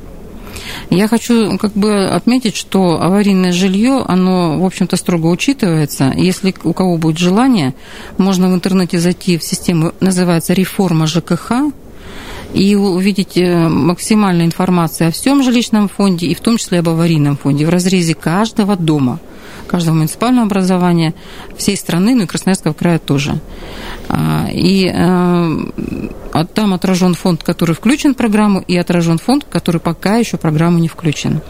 Я 0.90 1.08
хочу 1.08 1.58
как 1.58 1.72
бы 1.72 2.06
отметить, 2.06 2.56
что 2.56 3.00
аварийное 3.02 3.52
жилье, 3.52 4.04
оно, 4.06 4.58
в 4.58 4.64
общем-то, 4.64 4.96
строго 4.96 5.26
учитывается. 5.26 6.12
Если 6.16 6.54
у 6.64 6.72
кого 6.72 6.96
будет 6.96 7.18
желание, 7.18 7.74
можно 8.18 8.50
в 8.50 8.54
интернете 8.54 8.98
зайти 8.98 9.38
в 9.38 9.44
систему, 9.44 9.92
называется 10.00 10.52
«Реформа 10.52 11.06
ЖКХ», 11.06 11.52
и 12.52 12.76
увидеть 12.76 13.36
э, 13.36 13.68
максимальную 13.68 14.46
информацию 14.46 15.08
о 15.08 15.10
всем 15.10 15.42
жилищном 15.42 15.88
фонде, 15.88 16.28
и 16.28 16.36
в 16.36 16.40
том 16.40 16.56
числе 16.56 16.78
об 16.78 16.88
аварийном 16.88 17.36
фонде, 17.36 17.66
в 17.66 17.68
разрезе 17.68 18.14
каждого 18.14 18.76
дома– 18.76 19.18
каждого 19.66 19.96
муниципального 19.96 20.46
образования 20.46 21.14
всей 21.56 21.76
страны, 21.76 22.14
ну 22.14 22.22
и 22.22 22.26
Красноярского 22.26 22.72
края 22.72 22.98
тоже. 22.98 23.40
А, 24.08 24.48
и 24.52 24.86
э, 26.34 26.44
там 26.52 26.74
отражен 26.74 27.14
фонд, 27.14 27.42
который 27.42 27.74
включен 27.74 28.14
в 28.14 28.16
программу, 28.16 28.60
и 28.60 28.76
отражен 28.76 29.18
фонд, 29.18 29.46
который 29.50 29.80
пока 29.80 30.16
еще 30.16 30.36
в 30.36 30.40
программу 30.40 30.78
не 30.78 30.88
включен. 30.88 31.40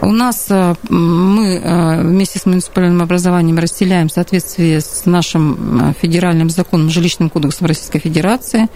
У 0.00 0.10
нас 0.12 0.46
э, 0.48 0.74
мы 0.88 1.60
э, 1.62 2.02
вместе 2.02 2.38
с 2.38 2.46
муниципальным 2.46 3.02
образованием 3.02 3.58
расселяем 3.58 4.08
в 4.08 4.12
соответствии 4.12 4.78
с 4.78 5.02
нашим 5.04 5.94
федеральным 6.00 6.50
законом, 6.50 6.90
жилищным 6.90 7.30
кодексом 7.30 7.66
Российской 7.66 7.98
Федерации, 7.98 8.68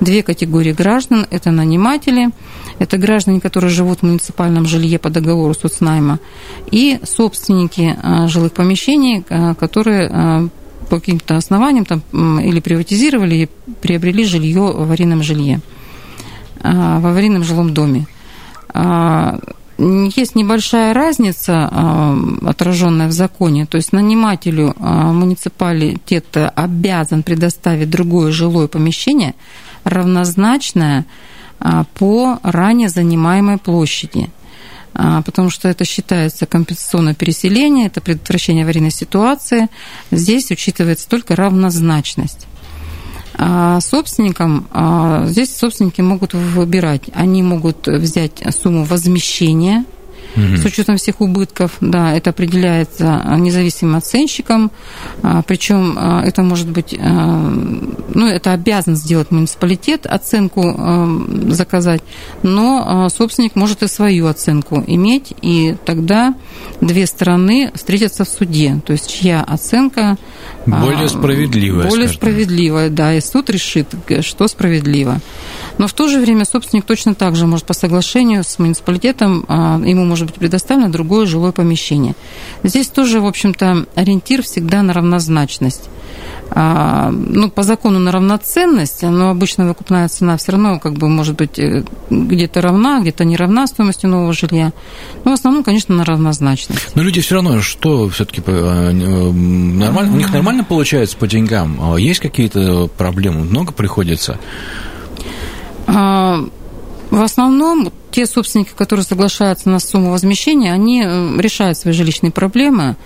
две 0.00 0.22
категории 0.22 0.72
граждан. 0.72 1.26
Это 1.30 1.50
наниматели, 1.50 2.30
это 2.78 2.98
граждане, 2.98 3.40
которые 3.40 3.70
живут 3.70 4.00
в 4.00 4.02
муниципальном 4.02 4.66
жилье 4.66 4.98
по 4.98 5.08
договору 5.08 5.54
соцнайма, 5.54 6.18
и 6.70 6.98
собственники 7.04 7.96
жилых 8.28 8.52
помещений, 8.52 9.24
которые 9.58 10.50
по 10.92 11.00
каким-то 11.00 11.38
основаниям 11.38 11.86
там, 11.86 12.02
или 12.38 12.60
приватизировали, 12.60 13.34
или 13.34 13.48
приобрели 13.80 14.24
жилье 14.24 14.60
в 14.60 14.82
аварийном 14.82 15.22
жилье, 15.22 15.62
а, 16.60 17.00
в 17.00 17.06
аварийном 17.06 17.44
жилом 17.44 17.72
доме. 17.72 18.06
А, 18.74 19.38
есть 19.78 20.34
небольшая 20.34 20.92
разница, 20.92 21.66
а, 21.72 22.14
отраженная 22.44 23.08
в 23.08 23.12
законе, 23.12 23.64
то 23.64 23.78
есть 23.78 23.94
нанимателю 23.94 24.74
муниципалитет 24.78 26.26
обязан 26.54 27.22
предоставить 27.22 27.88
другое 27.88 28.30
жилое 28.30 28.68
помещение, 28.68 29.34
равнозначное 29.84 31.06
по 31.94 32.38
ранее 32.42 32.90
занимаемой 32.90 33.56
площади– 33.56 34.28
потому 34.94 35.50
что 35.50 35.68
это 35.68 35.84
считается 35.84 36.46
компенсационное 36.46 37.14
переселение, 37.14 37.86
это 37.86 38.00
предотвращение 38.00 38.64
аварийной 38.64 38.90
ситуации. 38.90 39.68
Здесь 40.10 40.50
учитывается 40.50 41.08
только 41.08 41.36
равнозначность. 41.36 42.46
А 43.34 43.80
собственникам, 43.80 44.68
а, 44.70 45.26
здесь 45.26 45.56
собственники 45.56 46.00
могут 46.00 46.34
выбирать. 46.34 47.04
Они 47.14 47.42
могут 47.42 47.86
взять 47.86 48.42
сумму 48.54 48.84
возмещения– 48.84 49.84
угу. 50.36 50.56
с 50.56 50.64
учетом 50.64 50.96
всех 50.96 51.20
убытков. 51.20 51.72
Да, 51.80 52.14
это 52.14 52.30
определяется 52.30 53.22
независимым 53.38 53.96
оценщиком, 53.96 54.70
а, 55.22 55.42
причем 55.42 55.96
а, 55.98 56.22
это 56.24 56.42
может 56.42 56.68
быть, 56.68 56.94
а, 56.98 57.50
ну, 58.14 58.26
это 58.26 58.52
обязан 58.52 58.96
сделать 58.96 59.30
муниципалитет, 59.30 60.06
оценку 60.06 60.62
заказать, 61.48 62.02
но 62.42 63.08
собственник 63.08 63.54
может 63.56 63.82
и 63.82 63.88
свою 63.88 64.26
оценку 64.26 64.82
иметь, 64.86 65.34
и 65.42 65.76
тогда 65.84 66.34
две 66.80 67.06
стороны 67.06 67.70
встретятся 67.74 68.24
в 68.24 68.28
суде, 68.28 68.80
то 68.84 68.92
есть 68.92 69.10
чья 69.10 69.42
оценка 69.42 70.16
более 70.66 71.08
справедливая. 71.08 71.88
Более 71.88 72.08
скажем. 72.08 72.20
справедливая, 72.20 72.90
да, 72.90 73.14
и 73.14 73.20
суд 73.20 73.50
решит, 73.50 73.88
что 74.20 74.48
справедливо. 74.48 75.20
Но 75.78 75.86
в 75.86 75.92
то 75.92 76.08
же 76.08 76.20
время 76.20 76.44
собственник 76.44 76.84
точно 76.84 77.14
так 77.14 77.36
же 77.36 77.46
может 77.46 77.66
по 77.66 77.74
соглашению 77.74 78.44
с 78.44 78.58
муниципалитетом, 78.58 79.44
ему 79.84 80.04
может 80.04 80.26
быть 80.26 80.36
предоставлено 80.36 80.90
другое 80.90 81.26
жилое 81.26 81.52
помещение. 81.52 82.14
Здесь 82.62 82.88
тоже, 82.88 83.20
в 83.20 83.26
общем-то, 83.26 83.86
ориентир 83.94 84.42
всегда 84.42 84.82
на 84.82 84.92
равнозначность. 84.92 85.88
А, 86.54 87.10
ну, 87.10 87.50
по 87.50 87.62
закону 87.62 87.98
на 87.98 88.12
равноценность, 88.12 89.02
но 89.02 89.30
обычно 89.30 89.66
выкупная 89.66 90.06
цена 90.08 90.36
все 90.36 90.52
равно 90.52 90.78
как 90.78 90.94
бы 90.94 91.08
может 91.08 91.36
быть 91.36 91.58
э, 91.58 91.82
где-то 92.10 92.60
равна, 92.60 93.00
где-то 93.00 93.24
не 93.24 93.38
равна 93.38 93.66
стоимости 93.66 94.04
нового 94.04 94.34
жилья. 94.34 94.72
Но 95.24 95.30
в 95.30 95.34
основном, 95.34 95.64
конечно, 95.64 95.94
на 95.94 96.04
равнозначность. 96.04 96.94
Но 96.94 97.02
люди 97.02 97.22
все 97.22 97.36
равно, 97.36 97.62
что 97.62 98.10
все-таки 98.10 98.42
э, 98.44 98.92
нормально, 98.92 100.12
у 100.12 100.16
них 100.16 100.30
нормально 100.30 100.62
получается 100.62 101.16
по 101.16 101.26
деньгам? 101.26 101.78
А 101.80 101.96
есть 101.96 102.20
какие-то 102.20 102.88
проблемы? 102.98 103.44
Много 103.44 103.72
приходится? 103.72 104.38
А, 105.94 106.44
в 107.10 107.22
основном 107.22 107.92
те 108.10 108.26
собственники, 108.26 108.70
которые 108.76 109.04
соглашаются 109.04 109.68
на 109.68 109.78
сумму 109.78 110.10
возмещения, 110.10 110.72
они 110.72 111.02
э, 111.04 111.36
решают 111.38 111.78
свои 111.78 111.92
жилищные 111.92 112.30
проблемы, 112.30 112.96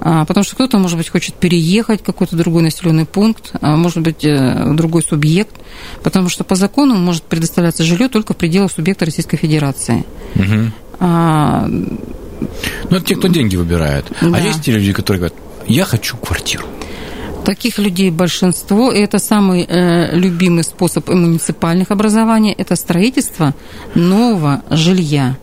а, 0.00 0.24
потому 0.24 0.44
что 0.44 0.54
кто-то, 0.54 0.78
может 0.78 0.96
быть, 0.96 1.10
хочет 1.10 1.34
переехать 1.34 2.00
в 2.00 2.04
какой-то 2.04 2.36
другой 2.36 2.62
населенный 2.62 3.04
пункт, 3.04 3.52
а, 3.60 3.76
может 3.76 4.00
быть, 4.00 4.24
э, 4.24 4.72
другой 4.72 5.02
субъект, 5.02 5.54
потому 6.02 6.30
что 6.30 6.42
по 6.42 6.54
закону 6.54 6.94
может 6.94 7.22
предоставляться 7.24 7.84
жилье 7.84 8.08
только 8.08 8.32
в 8.32 8.36
пределах 8.36 8.72
субъекта 8.72 9.04
Российской 9.04 9.36
Федерации. 9.36 10.04
Угу. 10.36 10.72
А, 11.00 11.66
ну, 11.68 12.96
это 12.96 13.04
те, 13.04 13.16
кто 13.16 13.28
деньги 13.28 13.56
выбирает. 13.56 14.06
Да. 14.22 14.30
А 14.34 14.40
есть 14.40 14.62
те 14.62 14.72
люди, 14.72 14.92
которые 14.94 15.18
говорят, 15.18 15.38
я 15.66 15.84
хочу 15.84 16.16
квартиру. 16.16 16.64
Таких 17.44 17.78
людей 17.78 18.10
большинство, 18.10 18.92
и 18.92 19.00
это 19.00 19.18
самый 19.18 19.66
э, 19.68 20.16
любимый 20.16 20.62
способ 20.62 21.08
муниципальных 21.08 21.90
образований, 21.90 22.52
это 22.52 22.76
строительство 22.76 23.54
нового 23.94 24.62
жилья. 24.70 25.36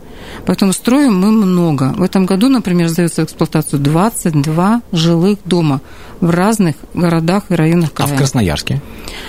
Поэтому 0.45 0.73
строим 0.73 1.19
мы 1.19 1.31
много. 1.31 1.93
В 1.97 2.01
этом 2.01 2.25
году, 2.25 2.49
например, 2.49 2.87
сдается 2.89 3.21
в 3.21 3.25
эксплуатацию 3.25 3.79
22 3.79 4.81
жилых 4.91 5.39
дома 5.45 5.81
в 6.21 6.29
разных 6.29 6.75
городах 6.93 7.45
и 7.49 7.55
районах 7.55 7.93
края. 7.93 8.11
А 8.11 8.15
в 8.15 8.17
Красноярске? 8.17 8.81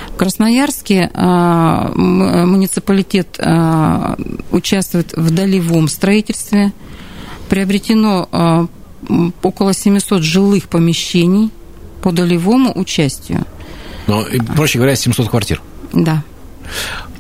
В 0.09 0.17
Красноярске 0.17 1.11
э, 1.13 1.93
муниципалитет 1.95 3.37
э, 3.39 4.17
участвует 4.51 5.13
в 5.17 5.35
долевом 5.35 5.89
строительстве. 5.89 6.73
Приобретено 7.49 8.29
э, 8.31 8.67
около 9.43 9.73
700 9.73 10.23
жилых 10.23 10.69
помещений 10.69 11.51
по 12.03 12.13
долевому 12.13 12.73
участию. 12.79 13.45
Ну, 14.07 14.25
проще 14.57 14.79
говоря, 14.79 14.97
700 14.97 15.29
квартир. 15.29 15.61
Да. 15.93 16.23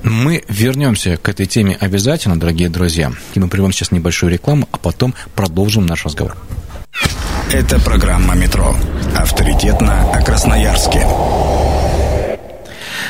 Мы 0.03 0.45
вернемся 0.49 1.17
к 1.17 1.29
этой 1.29 1.47
теме 1.47 1.77
обязательно, 1.79 2.39
дорогие 2.39 2.69
друзья. 2.69 3.13
И 3.35 3.41
мы 3.41 3.49
прервем 3.49 3.73
сейчас 3.73 3.91
небольшую 3.91 4.33
рекламу, 4.33 4.69
а 4.73 4.79
потом 4.79 5.15
продолжим 5.35 5.87
наш 5.87 6.05
разговор. 6.05 6.37
Это 7.53 7.81
программа 7.81 8.35
«Метро». 8.35 8.77
Авторитетно 9.17 10.13
о 10.13 10.23
Красноярске. 10.23 11.07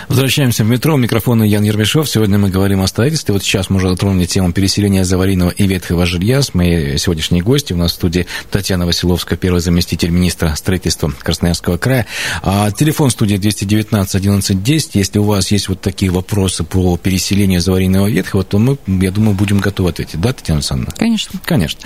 Возвращаемся 0.08 0.64
в 0.64 0.68
метро. 0.68 0.96
Микрофон 0.96 1.42
Ян 1.42 1.62
Ермешов. 1.62 2.08
Сегодня 2.08 2.38
мы 2.38 2.48
говорим 2.48 2.80
о 2.80 2.86
строительстве. 2.86 3.34
Вот 3.34 3.42
сейчас 3.42 3.68
мы 3.68 3.76
уже 3.76 3.90
затронули 3.90 4.24
тему 4.24 4.52
переселения 4.52 5.02
из 5.02 5.12
аварийного 5.12 5.50
и 5.50 5.66
ветхого 5.66 6.06
жилья 6.06 6.40
с 6.40 6.54
моей 6.54 6.96
сегодняшней 6.96 7.42
гостью. 7.42 7.76
У 7.76 7.80
нас 7.80 7.92
в 7.92 7.94
студии 7.96 8.26
Татьяна 8.50 8.86
Василовская, 8.86 9.36
первый 9.36 9.60
заместитель 9.60 10.08
министра 10.08 10.54
строительства 10.56 11.12
Красноярского 11.22 11.76
края. 11.76 12.06
А, 12.42 12.70
телефон 12.70 13.10
студии 13.10 13.36
219 13.36 14.14
11 14.14 14.62
10. 14.62 14.94
Если 14.94 15.18
у 15.18 15.24
вас 15.24 15.50
есть 15.50 15.68
вот 15.68 15.82
такие 15.82 16.10
вопросы 16.10 16.64
по 16.64 16.96
переселению 16.96 17.60
из 17.60 17.68
аварийного 17.68 18.06
и 18.06 18.12
ветхого, 18.12 18.44
то 18.44 18.58
мы, 18.58 18.78
я 18.86 19.10
думаю, 19.10 19.34
будем 19.36 19.58
готовы 19.58 19.90
ответить. 19.90 20.18
Да, 20.18 20.32
Татьяна 20.32 20.60
Александровна? 20.60 20.94
Конечно. 20.96 21.38
Конечно. 21.44 21.80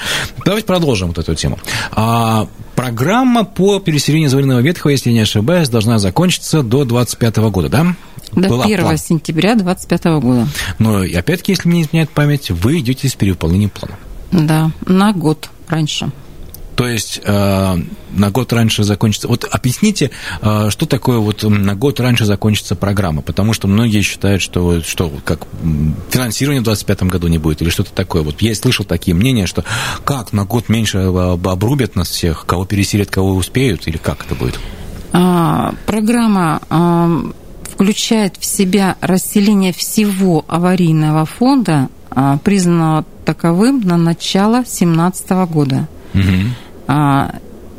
Давайте 0.44 0.68
продолжим 0.68 1.08
вот 1.08 1.18
эту 1.18 1.34
тему. 1.34 1.58
А, 1.90 2.46
программа 2.76 3.44
по 3.44 3.80
переселению 3.80 4.28
из 4.28 4.32
аварийного 4.32 4.60
ветхого, 4.60 4.92
если 4.92 5.10
не 5.10 5.20
ошибаюсь, 5.20 5.68
должна 5.68 5.98
закончиться 5.98 6.62
до 6.62 6.84
2025 6.84 7.36
года, 7.50 7.68
да? 7.68 7.96
До 8.32 8.48
Была 8.48 8.64
1 8.64 8.80
план. 8.80 8.96
сентября 8.98 9.54
2025 9.54 10.04
года. 10.22 10.48
Но 10.78 11.00
опять-таки, 11.00 11.52
если 11.52 11.68
мне 11.68 11.78
не 11.80 11.84
изменяет 11.84 12.10
память, 12.10 12.50
вы 12.50 12.80
идете 12.80 13.08
с 13.08 13.14
перевыполнением 13.14 13.70
плана. 13.70 13.96
Да, 14.30 14.70
на 14.86 15.12
год 15.12 15.50
раньше. 15.68 16.10
То 16.74 16.88
есть 16.88 17.20
э, 17.22 17.76
на 18.12 18.30
год 18.30 18.52
раньше 18.52 18.82
закончится. 18.82 19.28
Вот 19.28 19.44
объясните, 19.50 20.10
э, 20.40 20.70
что 20.70 20.86
такое 20.86 21.18
вот 21.18 21.42
на 21.42 21.74
год 21.74 22.00
раньше 22.00 22.24
закончится 22.24 22.74
программа, 22.74 23.20
потому 23.20 23.52
что 23.52 23.68
многие 23.68 24.00
считают, 24.00 24.40
что 24.40 24.82
что 24.82 25.12
как 25.24 25.46
финансирования 26.10 26.60
в 26.60 26.64
2025 26.64 27.10
году 27.10 27.28
не 27.28 27.38
будет 27.38 27.60
или 27.60 27.68
что-то 27.68 27.92
такое. 27.92 28.22
Вот 28.22 28.40
я 28.40 28.54
слышал 28.54 28.86
такие 28.86 29.14
мнения, 29.14 29.46
что 29.46 29.64
как 30.04 30.32
на 30.32 30.44
год 30.46 30.70
меньше 30.70 30.98
э, 30.98 31.38
обрубят 31.44 31.94
нас 31.94 32.08
всех, 32.08 32.46
кого 32.46 32.64
переселят, 32.64 33.10
кого 33.10 33.34
успеют, 33.34 33.86
или 33.86 33.98
как 33.98 34.24
это 34.24 34.34
будет? 34.34 34.58
А, 35.12 35.74
программа 35.84 36.62
а, 36.70 37.10
включает 37.82 38.36
в 38.38 38.44
себя 38.44 38.96
расселение 39.00 39.72
всего 39.72 40.44
аварийного 40.46 41.24
фонда, 41.26 41.88
а, 42.10 42.38
признанного 42.38 43.04
таковым 43.24 43.80
на 43.80 43.96
начало 43.96 44.62
2017 44.62 45.46
года. 45.46 45.88
А, 46.86 47.34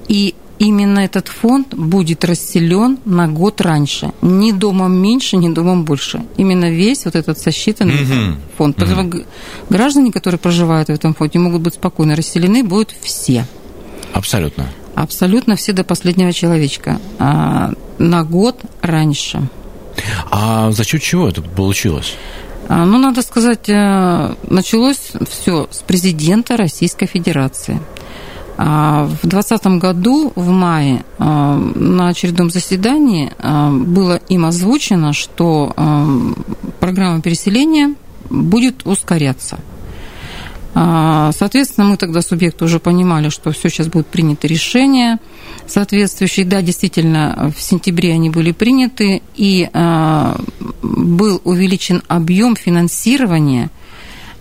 И 0.10 0.36
именно 0.60 1.00
этот 1.00 1.30
фонд 1.30 1.74
будет 1.74 2.26
расселен 2.26 2.98
на 3.06 3.28
год 3.30 3.62
раньше. 3.62 4.12
Ни 4.22 4.52
домом 4.52 4.92
меньше, 5.02 5.38
ни 5.38 5.50
домом 5.54 5.86
больше. 5.86 6.22
Именно 6.36 6.70
весь 6.70 7.06
вот 7.06 7.16
этот 7.16 7.40
сосчитанный 7.40 8.02
Мгм. 8.04 8.36
фонд. 8.58 8.76
Поэтому 8.78 9.10
граждане, 9.70 10.12
которые 10.12 10.40
проживают 10.40 10.90
в 10.90 10.92
этом 10.92 11.14
фонде, 11.14 11.40
могут 11.40 11.62
быть 11.62 11.76
спокойно 11.76 12.16
расселены, 12.18 12.64
будут 12.64 12.94
все. 13.02 13.46
Абсолютно. 14.12 14.66
Абсолютно 14.96 15.56
все 15.56 15.72
до 15.72 15.84
последнего 15.86 16.34
человечка. 16.34 17.00
А, 17.20 17.72
на 17.98 18.24
год 18.26 18.60
раньше. 18.82 19.48
А 20.32 20.72
за 20.72 20.84
счет 20.84 21.02
чего 21.02 21.30
это 21.30 21.42
получилось? 21.42 22.16
А, 22.70 22.86
Ну, 22.86 22.98
надо 22.98 23.22
сказать, 23.22 23.70
э, 23.70 24.36
началось 24.50 25.12
все 25.30 25.68
с 25.72 25.80
президента 25.80 26.58
Российской 26.58 27.06
Федерации. 27.06 27.80
А, 28.58 29.06
В 29.06 29.28
2020 29.28 29.80
году, 29.80 30.32
в 30.36 30.50
мае, 30.50 31.04
а, 31.18 31.58
на 31.58 32.10
очередном 32.10 32.50
заседании 32.50 33.32
было 33.40 34.20
им 34.30 34.46
озвучено, 34.46 35.14
что 35.14 35.74
программа 36.80 37.22
переселения 37.22 37.96
будет 38.30 38.86
ускоряться. 38.86 39.58
А, 40.76 41.32
Соответственно, 41.38 41.88
мы 41.88 41.98
тогда 41.98 42.22
субъекты 42.22 42.66
уже 42.66 42.80
понимали, 42.80 43.30
что 43.30 43.52
все 43.52 43.70
сейчас 43.70 43.88
будут 43.88 44.08
приняты 44.08 44.48
решения 44.48 45.20
соответствующие. 45.68 46.46
Да, 46.46 46.62
действительно, 46.62 47.54
в 47.56 47.62
сентябре 47.62 48.14
они 48.14 48.30
были 48.30 48.52
приняты, 48.52 49.22
и 49.36 49.70
а, 49.74 50.40
был 50.82 51.42
увеличен 51.44 52.02
объем 52.08 52.56
финансирования, 52.56 53.70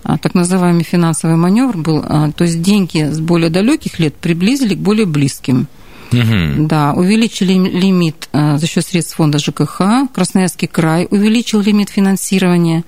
а, 0.05 0.19
так 0.19 0.35
называемый 0.35 0.85
финансовый 0.85 1.37
маневр 1.37 1.77
был, 1.77 2.03
то 2.03 2.45
есть 2.45 2.63
деньги 2.63 3.11
с 3.11 3.21
более 3.21 3.51
далеких 3.51 3.99
лет 3.99 4.15
приблизили 4.15 4.75
к 4.75 4.79
более 4.79 5.07
близким. 5.07 5.69
Мгм. 6.11 6.67
Да, 6.67 6.93
увеличили 6.93 7.55
им 7.55 7.65
лимит 7.65 8.29
за 8.33 8.67
счет 8.67 8.85
средств 8.85 9.17
фонда 9.17 9.39
ЖКХ. 9.39 10.11
Красноярский 10.13 10.69
край 10.69 11.07
увеличил 11.11 11.61
лимит 11.61 11.89
финансирования. 11.89 12.85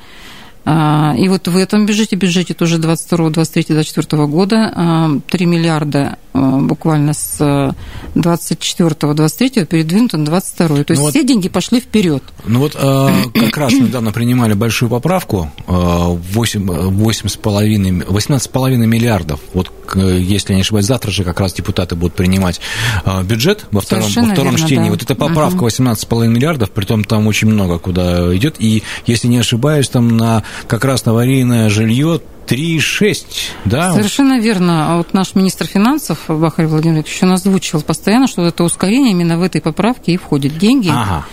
А, 0.66 1.14
И 1.18 1.28
вот 1.28 1.46
в 1.48 1.56
этом 1.56 1.86
бюджете, 1.86 2.16
бюджете 2.16 2.54
тоже 2.54 2.78
22, 2.78 3.30
23, 3.30 3.66
24 3.74 4.26
года 4.26 4.72
а, 4.74 5.10
3 5.30 5.46
миллиарда 5.46 6.16
а, 6.32 6.58
буквально 6.58 7.12
с 7.12 7.74
24, 8.14 9.14
23 9.14 9.64
передвинуто 9.66 10.16
на 10.16 10.24
22. 10.24 10.68
То 10.68 10.74
есть 10.74 10.90
Ну 10.90 11.02
вот- 11.02 11.10
все 11.10 11.24
деньги 11.24 11.48
пошли 11.48 11.80
вперед. 11.80 12.22
Ну 12.46 12.60
вот 12.60 12.72
как 12.74 13.56
раз 13.56 13.72
недавно 13.72 14.12
принимали 14.12 14.54
большую 14.54 14.88
поправку, 14.90 15.50
э, 15.66 15.72
8, 15.72 16.70
э, 16.70 16.88
8,5, 16.90 18.04
18,5 18.08 18.86
миллиардов. 18.86 19.40
Вот 19.52 19.70
если 19.96 20.54
не 20.54 20.60
ошибаюсь, 20.62 20.86
завтра 20.86 21.10
же 21.10 21.24
как 21.24 21.40
раз 21.40 21.52
депутаты 21.52 21.94
будут 21.94 22.14
принимать 22.14 22.60
э, 23.04 23.22
бюджет 23.22 23.66
во 23.70 23.80
втором, 23.80 24.04
во 24.04 24.08
втором 24.10 24.34
верно, 24.52 24.58
чтении. 24.58 24.84
да. 24.84 24.90
Вот 24.90 25.02
эта 25.02 25.14
поправка 25.14 25.56
Мгм. 25.56 25.66
18,5 25.66 26.28
миллиардов, 26.28 26.70
притом 26.70 27.04
там 27.04 27.26
очень 27.26 27.48
много 27.48 27.78
куда 27.78 28.34
идет. 28.36 28.56
И 28.58 28.82
если 29.06 29.28
не 29.28 29.38
ошибаюсь, 29.38 29.88
там 29.88 30.16
на 30.16 30.42
как 30.66 30.84
раз 30.84 31.04
на 31.04 31.12
аварийное 31.12 31.68
жилье 31.70 32.20
3,6, 32.46 33.24
да? 33.64 33.92
Совершенно 33.92 34.38
верно. 34.38 34.92
А 34.92 34.96
вот 34.98 35.14
наш 35.14 35.34
министр 35.34 35.66
финансов 35.66 36.18
Бахарь 36.28 36.66
Владимирович 36.66 37.18
он 37.22 37.32
озвучивал 37.32 37.82
постоянно, 37.82 38.26
что 38.26 38.44
это 38.44 38.64
ускорение 38.64 39.12
именно 39.12 39.38
в 39.38 39.42
этой 39.42 39.60
поправке 39.60 40.12
и 40.12 40.16
входит. 40.16 40.58
Деньги 40.58 40.90
Ага. 40.90 41.24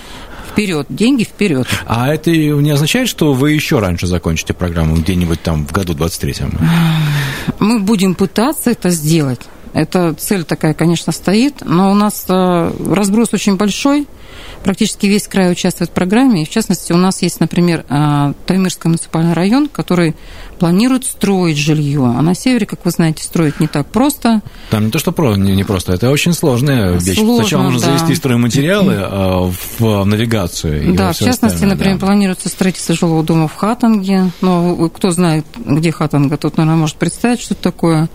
Вперед, 0.51 0.87
деньги 0.89 1.23
вперед. 1.23 1.67
А 1.85 2.13
это 2.13 2.31
не 2.31 2.71
означает, 2.71 3.07
что 3.07 3.33
вы 3.33 3.51
еще 3.51 3.79
раньше 3.79 4.07
закончите 4.07 4.53
программу 4.53 4.95
где-нибудь 4.95 5.41
там 5.41 5.65
в 5.65 5.71
году 5.71 5.93
23-м? 5.93 6.59
Мы 7.59 7.79
будем 7.79 8.15
пытаться 8.15 8.71
это 8.71 8.89
сделать. 8.89 9.41
Эта 9.73 10.13
цель 10.13 10.43
такая, 10.43 10.73
конечно, 10.73 11.13
стоит, 11.13 11.61
но 11.61 11.91
у 11.91 11.93
нас 11.93 12.25
э, 12.27 12.73
разброс 12.93 13.29
очень 13.33 13.55
большой. 13.55 14.05
Практически 14.63 15.07
весь 15.07 15.27
край 15.27 15.51
участвует 15.51 15.89
в 15.89 15.93
программе. 15.93 16.43
И 16.43 16.45
в 16.45 16.49
частности, 16.49 16.93
у 16.93 16.97
нас 16.97 17.21
есть, 17.21 17.39
например, 17.39 17.85
э, 17.89 18.33
Таймырский 18.45 18.89
муниципальный 18.89 19.33
район, 19.33 19.67
который 19.67 20.15
планирует 20.61 21.05
строить 21.05 21.57
жилье. 21.57 22.13
А 22.15 22.21
на 22.21 22.35
севере, 22.35 22.67
как 22.67 22.85
вы 22.85 22.91
знаете, 22.91 23.23
строить 23.23 23.59
не 23.59 23.67
так 23.67 23.87
просто. 23.87 24.41
Там 24.69 24.85
не 24.85 24.91
то, 24.91 24.99
что 24.99 25.11
про, 25.11 25.35
не, 25.35 25.55
не 25.55 25.63
просто, 25.63 25.93
это 25.93 26.11
очень 26.11 26.33
сложная 26.33 26.99
вещь. 26.99 27.17
Сложно, 27.17 27.43
Сначала 27.43 27.63
нужно 27.63 27.79
да. 27.79 27.97
завести 27.97 28.13
стройматериалы 28.13 28.95
а, 28.99 29.51
в 29.79 30.05
навигацию. 30.05 30.89
и 30.89 30.95
да, 30.95 31.13
в 31.13 31.17
частности, 31.17 31.63
например, 31.63 31.97
да. 31.97 32.05
планируется 32.05 32.47
строительство 32.47 32.93
жилого 32.93 33.23
дома 33.23 33.47
в 33.47 33.55
Хатанге. 33.55 34.29
Но 34.41 34.89
кто 34.89 35.09
знает, 35.09 35.47
где 35.57 35.91
Хатанга, 35.91 36.37
тот, 36.37 36.57
наверное, 36.57 36.79
может 36.79 36.97
представить, 36.97 37.41
что 37.41 37.55
это 37.55 37.63
такое. 37.63 38.07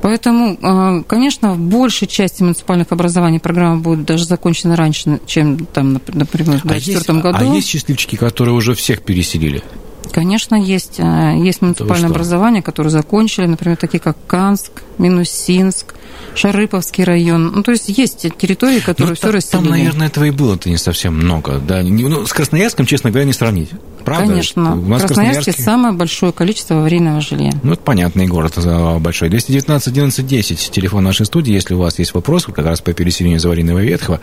Поэтому, 0.00 1.04
конечно, 1.08 1.54
в 1.54 1.58
большей 1.58 2.06
части 2.06 2.42
муниципальных 2.42 2.92
образований 2.92 3.40
программа 3.40 3.80
будет 3.80 4.04
даже 4.04 4.26
закончена 4.26 4.76
раньше, 4.76 5.20
чем, 5.26 5.49
там, 5.58 5.96
нап- 5.96 6.12
например, 6.14 6.60
в 6.64 6.70
А 6.70 6.74
есть, 6.74 6.86
2024 6.86 7.20
году. 7.20 7.38
а 7.38 7.54
есть 7.56 7.68
счастливчики, 7.68 8.16
которые 8.16 8.54
уже 8.54 8.74
всех 8.74 9.02
переселили? 9.02 9.62
Конечно, 10.12 10.54
есть. 10.54 10.96
Э, 10.98 11.34
Есть 11.36 11.62
муниципальное 11.62 12.10
образование, 12.10 12.62
которые 12.62 12.90
закончили, 12.90 13.46
например, 13.46 13.76
такие 13.76 14.00
как 14.00 14.16
Канск, 14.26 14.70
Минусинск, 14.98 15.94
Шарыповский 16.34 17.04
район. 17.04 17.52
Ну, 17.54 17.62
то 17.62 17.72
есть 17.72 17.88
есть 17.88 18.26
территории, 18.38 18.80
которые 18.80 19.10
Ну, 19.10 19.14
все 19.14 19.22
там, 19.22 19.34
расселены. 19.34 19.68
там, 19.68 19.78
наверное, 19.78 20.06
этого 20.08 20.24
и 20.24 20.30
было-то 20.30 20.68
не 20.68 20.76
совсем 20.76 21.14
много. 21.14 21.58
Да? 21.58 21.82
Ну, 21.82 22.26
с 22.26 22.32
Красноярском, 22.32 22.86
честно 22.86 23.10
говоря, 23.10 23.26
не 23.26 23.32
сравнить. 23.32 23.70
Правда? 24.04 24.28
Конечно. 24.28 24.72
У 24.76 24.88
нас 24.88 25.02
в 25.02 25.06
Красноярске 25.06 25.52
самое 25.52 25.92
большое 25.94 26.32
количество 26.32 26.78
аварийного 26.78 27.20
жилья. 27.20 27.52
Ну, 27.62 27.72
это 27.72 27.82
понятный 27.82 28.26
город 28.26 28.54
большой. 29.00 29.28
219 29.28 29.88
11 29.88 30.26
10, 30.26 30.70
телефон 30.70 31.04
нашей 31.04 31.26
студии. 31.26 31.52
Если 31.52 31.74
у 31.74 31.78
вас 31.78 31.98
есть 31.98 32.14
вопросы 32.14 32.52
как 32.52 32.64
раз 32.64 32.80
по 32.80 32.92
переселению 32.92 33.38
из 33.38 33.44
аварийного 33.44 33.80
ветхого, 33.80 34.20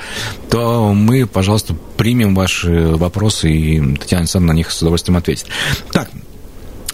то 0.50 0.94
мы, 0.94 1.26
пожалуйста, 1.28 1.76
примем 1.98 2.34
ваши 2.36 2.96
вопросы, 2.96 3.52
и 3.52 3.96
Татьяна 3.98 4.22
Александровна 4.22 4.54
на 4.54 4.58
них 4.58 4.72
с 4.72 4.82
удовольствием 4.82 5.18
ответит. 5.18 5.48
Так, 5.92 6.10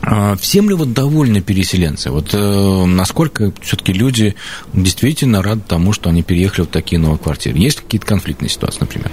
а 0.06 0.36
всем 0.36 0.70
ли 0.70 0.76
вот 0.76 0.92
довольны 0.92 1.42
переселенцы? 1.42 2.12
Вот 2.12 2.34
э, 2.34 2.86
насколько 2.86 3.54
все-таки 3.62 3.94
люди 3.94 4.36
действительно 4.74 5.42
рады 5.42 5.62
тому, 5.66 5.94
что 5.94 6.10
они 6.10 6.24
переехали 6.24 6.66
в 6.66 6.70
такие 6.70 7.00
новые 7.00 7.20
квартиры? 7.20 7.58
Есть 7.58 7.80
какие-то 7.80 8.06
конфликтные 8.06 8.50
ситуации, 8.50 8.82
например? 8.82 9.12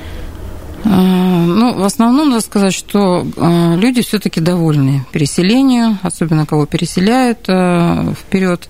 А, 0.84 0.88
ну, 0.90 1.78
в 1.78 1.84
основном 1.84 2.30
надо 2.30 2.40
сказать, 2.40 2.74
что 2.74 3.24
а, 3.36 3.76
люди 3.76 4.02
все-таки 4.02 4.40
довольны 4.40 5.06
переселению, 5.12 5.98
особенно 6.02 6.44
кого 6.44 6.66
переселяют 6.66 7.44
э, 7.46 8.12
вперед. 8.18 8.68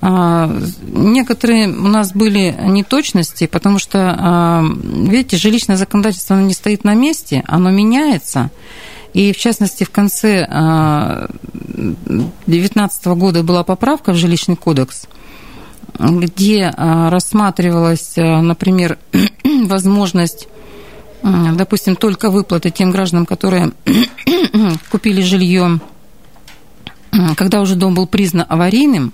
Некоторые 0.00 1.66
у 1.66 1.88
нас 1.88 2.12
были 2.12 2.54
неточности, 2.66 3.48
потому 3.48 3.80
что, 3.80 4.64
видите, 4.84 5.36
жилищное 5.36 5.76
законодательство 5.76 6.36
оно 6.36 6.46
не 6.46 6.54
стоит 6.54 6.84
на 6.84 6.94
месте, 6.94 7.42
оно 7.48 7.72
меняется. 7.72 8.52
И, 9.14 9.32
в 9.32 9.38
частности, 9.38 9.84
в 9.84 9.90
конце 9.90 10.46
2019 11.74 13.06
года 13.06 13.42
была 13.42 13.64
поправка 13.64 14.12
в 14.12 14.16
жилищный 14.16 14.56
кодекс, 14.56 15.06
где 15.98 16.72
рассматривалась, 16.76 18.14
например, 18.16 18.98
возможность 19.64 20.48
допустим, 21.22 21.96
только 21.96 22.30
выплаты 22.30 22.70
тем 22.70 22.90
гражданам, 22.90 23.26
которые 23.26 23.72
купили 24.90 25.20
жилье, 25.20 25.80
когда 27.36 27.60
уже 27.60 27.74
дом 27.74 27.94
был 27.94 28.06
признан 28.06 28.46
аварийным, 28.48 29.12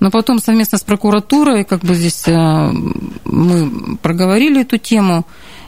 но 0.00 0.10
потом 0.10 0.38
совместно 0.38 0.78
с 0.78 0.82
прокуратурой, 0.82 1.64
как 1.64 1.80
бы 1.80 1.94
здесь 1.94 2.24
мы 2.26 3.96
проговорили 3.98 4.62
эту 4.62 4.78
тему, 4.78 5.26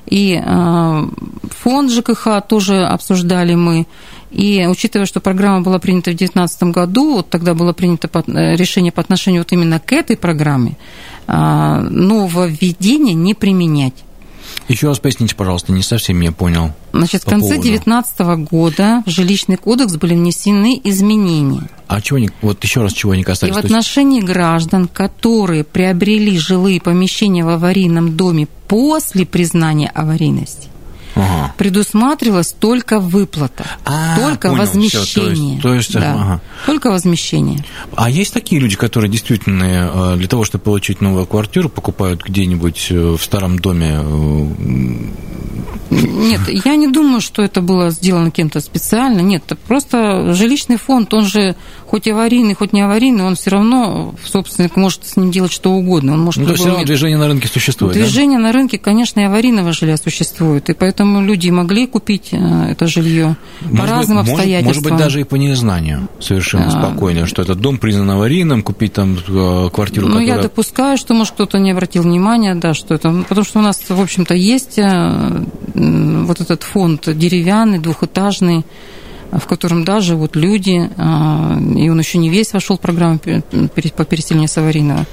и 0.08 0.40
э, 0.42 1.02
фонд 1.50 1.90
ЖКХ 1.90 2.42
тоже 2.48 2.84
обсуждали 2.84 3.54
мы. 3.54 3.86
И 4.30 4.66
учитывая, 4.68 5.06
что 5.06 5.20
программа 5.20 5.62
была 5.62 5.78
принята 5.78 6.10
в 6.10 6.16
2019 6.16 6.62
году, 6.64 7.16
вот 7.16 7.30
тогда 7.30 7.54
было 7.54 7.72
принято 7.72 8.08
э, 8.12 8.56
решение 8.56 8.92
по 8.92 9.00
отношению 9.00 9.42
вот 9.42 9.52
именно 9.52 9.80
к 9.80 9.92
этой 9.92 10.16
программе, 10.16 10.76
нововведение 11.26 13.14
не 13.14 13.34
применять. 13.34 13.92
Еще 14.68 14.88
раз 14.88 14.98
поясните, 14.98 15.34
пожалуйста, 15.34 15.72
не 15.72 15.82
совсем 15.82 16.20
я 16.20 16.30
понял. 16.30 16.72
Значит, 16.92 17.22
в 17.22 17.26
конце 17.26 17.54
2019 17.54 18.20
года 18.50 19.02
в 19.06 19.10
жилищный 19.10 19.56
кодекс 19.56 19.96
были 19.96 20.14
внесены 20.14 20.78
изменения. 20.84 21.68
А 21.86 22.02
чего 22.02 22.18
не, 22.18 22.30
вот 22.42 22.62
еще 22.62 22.82
раз 22.82 22.92
чего 22.92 23.14
не 23.14 23.24
касались? 23.24 23.54
И 23.54 23.56
в 23.56 23.64
отношении 23.64 24.20
граждан, 24.20 24.86
которые 24.86 25.64
приобрели 25.64 26.38
жилые 26.38 26.82
помещения 26.82 27.44
в 27.44 27.48
аварийном 27.48 28.16
доме 28.16 28.46
после 28.68 29.24
признания 29.24 29.88
аварийности, 29.88 30.68
ага. 31.18 31.54
предусматривалась 31.56 32.52
только 32.52 33.00
выплата, 33.00 33.66
а, 33.84 34.16
только 34.18 34.48
понял, 34.48 34.60
возмещение. 34.60 35.04
Все, 35.04 35.20
то 35.20 35.30
есть, 35.30 35.62
то 35.62 35.74
есть 35.74 35.92
да, 35.92 36.14
ага. 36.14 36.40
Только 36.66 36.90
возмещение. 36.90 37.64
А 37.94 38.08
есть 38.10 38.32
такие 38.32 38.60
люди, 38.60 38.76
которые 38.76 39.10
действительно 39.10 40.14
э, 40.14 40.16
для 40.16 40.28
того, 40.28 40.44
чтобы 40.44 40.64
получить 40.64 41.00
новую 41.00 41.26
квартиру, 41.26 41.68
покупают 41.68 42.22
где-нибудь 42.22 42.88
э, 42.90 43.16
в 43.16 43.22
старом 43.22 43.58
доме 43.58 44.00
э, 44.02 44.46
нет, 45.90 46.40
я 46.48 46.76
не 46.76 46.88
думаю, 46.88 47.20
что 47.20 47.42
это 47.42 47.60
было 47.62 47.90
сделано 47.90 48.30
кем-то 48.30 48.60
специально. 48.60 49.20
Нет, 49.20 49.44
просто 49.66 50.34
жилищный 50.34 50.76
фонд, 50.76 51.14
он 51.14 51.24
же 51.24 51.56
хоть 51.88 52.06
аварийный, 52.06 52.54
хоть 52.54 52.72
не 52.72 52.82
аварийный, 52.82 53.24
он 53.24 53.34
все 53.34 53.50
равно, 53.50 54.14
собственник 54.22 54.76
может 54.76 55.06
с 55.06 55.16
ним 55.16 55.30
делать 55.30 55.52
что 55.52 55.72
угодно. 55.72 56.12
Он 56.12 56.20
может 56.20 56.40
ну, 56.40 56.46
то 56.46 56.52
есть 56.52 56.60
все 56.60 56.70
равно 56.70 56.84
движение 56.84 57.16
на 57.16 57.28
рынке 57.28 57.48
существует, 57.48 57.94
Движение 57.94 58.38
да? 58.38 58.44
на 58.44 58.52
рынке, 58.52 58.78
конечно, 58.78 59.20
и 59.20 59.24
аварийного 59.24 59.72
жилья 59.72 59.96
существует. 59.96 60.68
И 60.68 60.74
поэтому 60.74 61.22
люди 61.22 61.48
могли 61.48 61.86
купить 61.86 62.28
э, 62.32 62.70
это 62.70 62.86
жилье 62.86 63.36
по 63.76 63.86
разным 63.86 64.18
быть, 64.18 64.28
обстоятельствам. 64.28 64.66
Может, 64.66 64.82
может 64.82 64.82
быть, 64.82 64.98
даже 64.98 65.20
и 65.22 65.24
по 65.24 65.36
незнанию 65.36 66.08
совершенно 66.20 66.66
а, 66.66 66.70
спокойно, 66.70 67.26
что 67.26 67.40
этот 67.40 67.58
дом 67.60 67.78
признан 67.78 68.10
аварийным, 68.10 68.62
купить 68.62 68.92
там 68.92 69.16
э, 69.26 69.70
квартиру, 69.72 70.06
Ну, 70.06 70.14
которая... 70.18 70.36
я 70.36 70.42
допускаю, 70.42 70.98
что, 70.98 71.14
может, 71.14 71.32
кто-то 71.34 71.58
не 71.58 71.70
обратил 71.70 72.02
внимания, 72.02 72.54
да, 72.54 72.74
что 72.74 72.94
это... 72.94 73.24
Потому 73.26 73.44
что 73.44 73.60
у 73.60 73.62
нас, 73.62 73.82
в 73.88 74.00
общем-то, 74.00 74.34
есть 74.34 74.78
э, 74.78 75.44
вот 75.74 76.40
этот 76.40 76.62
фонд 76.64 77.08
деревянный, 77.16 77.78
двухэтажный, 77.78 78.64
в 79.30 79.46
котором 79.46 79.84
да, 79.84 80.00
живут 80.00 80.36
люди, 80.36 80.90
а, 80.96 81.58
и 81.76 81.88
он 81.88 81.98
еще 81.98 82.18
не 82.18 82.30
весь 82.30 82.52
вошел 82.52 82.76
в 82.76 82.80
программу 82.80 83.18
по 83.18 84.04
переселению 84.04 84.48
с 84.48 84.56
аварийного. 84.56 85.06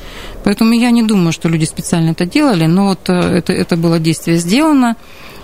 Поэтому 0.44 0.74
я 0.74 0.92
не 0.92 1.04
думаю, 1.04 1.32
что 1.32 1.50
люди 1.50 1.66
специально 1.66 2.12
это 2.12 2.26
делали, 2.26 2.66
но 2.66 2.88
вот 2.90 3.10
э, 3.10 3.14
это, 3.14 3.54
это 3.54 3.76
было 3.76 4.00
действие 4.00 4.38
сделано. 4.38 4.96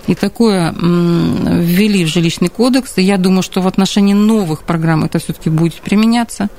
И 0.07 0.15
такое 0.15 0.73
ввели 0.73 2.03
в 2.05 2.07
жилищный 2.07 2.49
кодекс. 2.49 2.97
И 2.97 3.01
я 3.01 3.17
думаю, 3.17 3.43
что 3.43 3.61
в 3.61 3.67
отношении 3.67 4.13
новых 4.13 4.63
программ 4.63 5.03
это 5.03 5.19
все-таки 5.19 5.49
будет 5.49 5.75
применяться. 5.75 6.49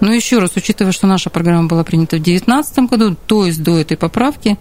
Но 0.00 0.12
еще 0.12 0.38
раз, 0.38 0.52
учитывая, 0.56 0.92
что 0.92 1.06
наша 1.06 1.30
программа 1.30 1.68
была 1.68 1.84
принята 1.84 2.16
в 2.16 2.22
2019 2.22 2.78
году, 2.90 3.16
то 3.26 3.46
есть 3.46 3.62
до 3.62 3.78
этой 3.78 3.96
поправки, 3.96 4.58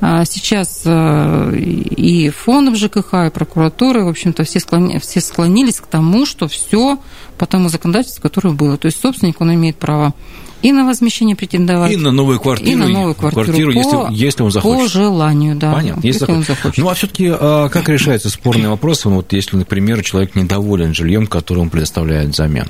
а, 0.00 0.24
сейчас 0.24 0.82
э, 0.84 1.56
и 1.56 2.28
фонд 2.30 2.76
ЖКХ, 2.76 3.14
и 3.26 3.30
прокуратура, 3.30 4.04
в 4.04 4.08
общем-то, 4.08 4.44
все, 4.44 4.60
склони, 4.60 4.98
все 4.98 5.20
склонились 5.20 5.80
к 5.80 5.86
тому, 5.86 6.26
что 6.26 6.48
все 6.48 6.98
по 7.38 7.46
тому 7.46 7.68
законодательству, 7.68 8.22
которое 8.22 8.50
было. 8.50 8.76
То 8.76 8.86
есть 8.86 9.00
собственник, 9.00 9.40
он 9.40 9.54
имеет 9.54 9.76
право 9.76 10.14
и 10.62 10.72
на 10.72 10.84
возмещение 10.84 11.36
претендовать. 11.36 11.92
И 11.92 11.96
на 11.96 12.12
новую 12.12 12.40
квартиру. 12.40 12.70
И 12.70 12.74
на 12.74 12.88
новую 12.88 13.14
квартиру, 13.14 13.44
квартиру 13.44 13.72
по, 13.72 13.78
если, 13.78 14.24
если 14.24 14.42
он 14.42 14.50
захочет. 14.50 14.82
По 14.82 14.88
желанию, 14.88 15.56
да. 15.56 15.72
Понятно, 15.72 16.00
если, 16.04 16.22
если 16.22 16.32
он 16.32 16.42
захочет. 16.44 16.78
Ну, 16.78 16.88
а 16.88 16.94
все 16.94 17.06
таки 17.06 17.28
а, 17.30 17.68
как 17.68 17.88
решается 17.88 18.30
спорный 18.30 18.68
вопрос, 18.68 19.04
вот 19.04 19.32
если, 19.32 19.56
например, 19.56 20.02
человек 20.02 20.34
недоволен 20.34 20.94
жильем, 20.94 21.26
которое 21.26 21.62
он 21.62 21.70
предоставляет 21.70 22.30
взамен? 22.30 22.68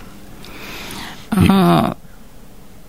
А, 1.31 1.97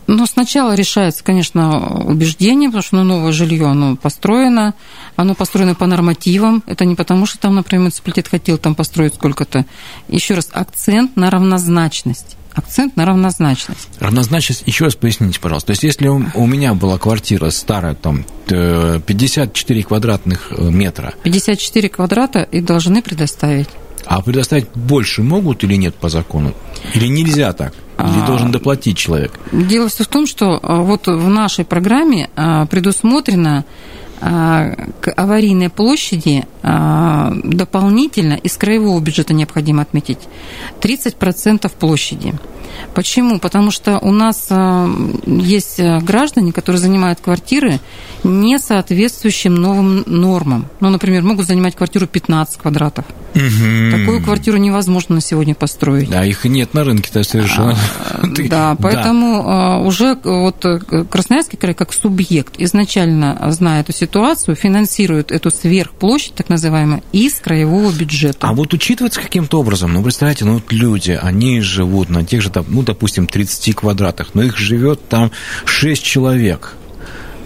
ну, 0.08 0.26
сначала 0.26 0.76
решается, 0.76 1.24
конечно, 1.24 2.04
убеждение, 2.06 2.70
потому 2.70 2.84
что 2.84 2.96
ну, 2.98 3.04
новое 3.04 3.32
жилье, 3.32 3.68
оно 3.68 3.96
построено, 3.96 4.74
оно 5.16 5.36
построено 5.36 5.74
по 5.74 5.88
нормативам. 5.88 6.64
Это 6.68 6.86
не 6.86 6.96
потому, 6.96 7.26
что 7.26 7.40
там, 7.40 7.56
например, 7.56 7.84
муниципалитет 7.84 8.28
хотел 8.28 8.58
там 8.58 8.76
построить 8.76 9.16
сколько-то. 9.16 9.66
Еще 10.10 10.34
раз, 10.34 10.50
акцент 10.52 11.16
на 11.16 11.30
равнозначность 11.30 12.38
акцент 12.54 12.96
на 12.96 13.06
равнозначность. 13.06 13.88
Равнозначность, 14.00 14.64
еще 14.66 14.86
раз 14.86 14.96
поясните, 14.96 15.40
пожалуйста. 15.40 15.68
То 15.68 15.72
есть, 15.72 15.84
если 15.84 16.08
у, 16.08 16.24
у 16.34 16.46
меня 16.46 16.74
была 16.74 16.98
квартира 16.98 17.50
старая, 17.50 17.96
там, 17.96 18.26
54 18.48 19.84
квадратных 19.84 20.52
э, 20.52 20.70
метра. 20.70 21.14
54 21.24 21.90
квадрата 21.90 22.42
и 22.42 22.62
должны 22.62 23.02
предоставить. 23.02 23.70
А 24.06 24.22
предоставить 24.22 24.68
больше 24.76 25.22
могут 25.22 25.64
или 25.64 25.76
нет 25.76 25.96
по 25.96 26.10
закону? 26.10 26.54
Или 26.94 27.08
нельзя 27.08 27.54
так? 27.54 27.74
Или 27.98 28.24
а, 28.24 28.26
должен 28.26 28.52
доплатить 28.52 28.98
человек? 28.98 29.40
Дело 29.52 29.88
все 29.90 30.04
в 30.04 30.08
том, 30.08 30.26
что 30.26 30.60
э, 30.62 30.76
вот 30.82 31.08
в 31.08 31.30
нашей 31.30 31.66
программе 31.66 32.30
э, 32.36 32.66
предусмотрено 32.70 33.64
к 34.22 35.14
аварийной 35.16 35.70
площади 35.70 36.46
дополнительно 36.62 38.34
из 38.34 38.56
краевого 38.56 39.00
бюджета 39.00 39.34
необходимо 39.34 39.82
отметить 39.82 40.20
30% 40.82 41.72
площади. 41.80 42.34
Почему? 42.94 43.40
Потому 43.40 43.72
что 43.72 44.00
у 44.00 44.12
нас 44.12 44.50
есть 45.26 45.80
граждане, 45.80 46.52
которые 46.52 46.80
занимают 46.80 47.20
квартиры 47.20 47.80
не 48.24 48.60
соответствующим 48.60 49.56
новым 49.56 50.04
нормам. 50.06 50.68
Ну, 50.80 50.90
например, 50.90 51.24
могут 51.24 51.48
занимать 51.48 51.76
квартиру 51.76 52.08
15 52.08 52.58
квадратов. 52.58 53.06
Угу. 53.34 53.98
Такую 53.98 54.22
квартиру 54.24 54.58
невозможно 54.58 55.16
на 55.16 55.22
сегодня 55.22 55.56
построить. 55.56 56.10
Да, 56.10 56.26
их 56.26 56.44
нет 56.46 56.74
на 56.74 56.84
рынке-то 56.84 57.24
совершенно. 57.24 57.78
А, 58.10 58.28
да, 58.50 58.76
поэтому 58.80 59.44
да. 59.44 59.78
уже 59.80 60.18
вот 60.24 60.66
э, 60.66 60.80
Красноярский 61.10 61.58
край 61.58 61.74
как 61.74 61.94
субъект 61.94 62.56
изначально, 62.58 63.40
зная 63.52 63.82
эту 63.82 63.94
ситуацию, 63.94 64.56
финансирует 64.56 65.32
эту 65.32 65.50
сверхплощадь, 65.50 66.36
так 66.36 66.50
называемую, 66.50 67.04
из 67.14 67.40
краевого 67.40 67.92
бюджета. 67.92 68.48
А 68.48 68.54
вот 68.54 68.74
учитывается 68.74 69.22
каким-то 69.22 69.60
образом, 69.60 69.94
ну, 69.94 70.04
представьте, 70.04 70.46
ну, 70.46 70.56
вот 70.56 70.72
люди, 70.72 71.18
они 71.22 71.62
живут 71.62 72.10
на 72.10 72.26
тех 72.26 72.42
же, 72.42 72.50
ну, 72.72 72.84
допустим, 72.84 73.28
30 73.28 73.76
квадратах, 73.76 74.34
но 74.34 74.44
их 74.44 74.58
живет 74.58 75.08
там 75.08 75.32
6 75.66 76.04
человек. 76.04 76.76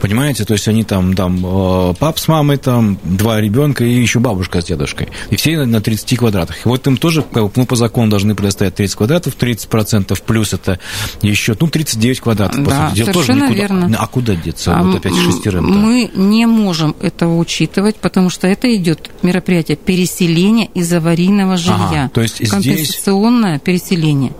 Понимаете, 0.01 0.45
то 0.45 0.53
есть 0.53 0.67
они 0.67 0.83
там, 0.83 1.15
там 1.15 1.43
э, 1.45 1.93
пап 1.95 2.19
с 2.19 2.27
мамой, 2.27 2.57
там 2.57 2.97
два 3.03 3.41
ребенка 3.41 3.83
и 3.83 3.93
еще 3.93 4.19
бабушка 4.19 4.61
с 4.61 4.65
дедушкой. 4.65 5.09
И 5.29 5.35
все 5.35 5.65
на 5.65 5.81
30 5.81 6.17
квадратах. 6.17 6.65
И 6.65 6.69
вот 6.69 6.85
им 6.87 6.97
тоже, 6.97 7.23
мы 7.33 7.65
по 7.65 7.75
закону 7.75 8.09
должны 8.09 8.35
предоставить 8.35 8.75
30 8.75 8.95
квадратов, 8.95 9.37
30% 9.37 10.21
плюс 10.25 10.53
это 10.53 10.79
еще, 11.21 11.55
ну, 11.59 11.67
39 11.67 12.19
квадратов. 12.19 12.63
Да, 12.63 12.89
по 12.89 12.95
сути. 12.95 13.11
тоже 13.11 13.33
никуда, 13.33 13.53
верно. 13.53 13.97
А 13.97 14.07
куда 14.07 14.35
деться? 14.35 14.77
А 14.77 14.83
вот 14.83 14.97
опять 14.97 15.15
шестерым. 15.15 15.65
Мы 15.65 16.11
не 16.13 16.45
можем 16.45 16.95
этого 17.01 17.37
учитывать, 17.37 17.95
потому 17.95 18.29
что 18.29 18.47
это 18.47 18.73
идет 18.75 19.09
мероприятие 19.21 19.77
переселения 19.77 20.67
из 20.73 20.91
аварийного 20.91 21.57
жилья. 21.57 21.75
Ага, 21.75 22.11
то 22.13 22.21
есть 22.21 22.47
Компенсационное 22.49 23.55
здесь... 23.55 23.61
переселение. 23.61 24.33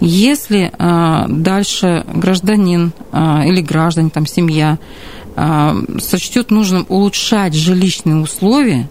Если 0.00 0.72
а, 0.78 1.26
дальше 1.28 2.04
гражданин 2.12 2.92
а, 3.12 3.44
или 3.46 3.60
граждане, 3.60 4.10
там, 4.10 4.26
семья 4.26 4.78
а, 4.80 5.03
сочтет 5.36 6.50
нужным 6.50 6.86
улучшать 6.88 7.54
жилищные 7.54 8.16
условия, 8.16 8.88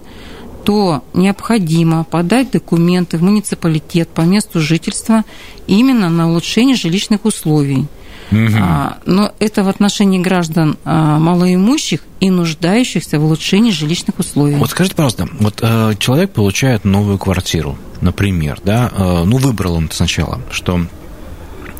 то 0.63 1.03
необходимо 1.13 2.03
подать 2.03 2.51
документы 2.51 3.17
в 3.17 3.23
муниципалитет 3.23 4.09
по 4.09 4.21
месту 4.21 4.59
жительства 4.59 5.23
именно 5.67 6.09
на 6.09 6.29
улучшение 6.29 6.75
жилищных 6.75 7.25
условий. 7.25 7.87
Угу. 8.31 8.57
Но 9.05 9.31
это 9.39 9.63
в 9.63 9.67
отношении 9.67 10.19
граждан 10.19 10.77
малоимущих 10.85 12.01
и 12.19 12.29
нуждающихся 12.29 13.19
в 13.19 13.25
улучшении 13.25 13.71
жилищных 13.71 14.17
условий. 14.19 14.55
Вот 14.55 14.71
скажите, 14.71 14.95
пожалуйста, 14.95 15.27
вот 15.39 15.59
э, 15.61 15.93
человек 15.99 16.31
получает 16.31 16.85
новую 16.85 17.17
квартиру, 17.17 17.77
например, 18.01 18.59
да, 18.63 18.89
э, 18.95 19.23
ну 19.25 19.37
выбрал 19.37 19.75
он 19.75 19.89
сначала, 19.91 20.41
что 20.49 20.85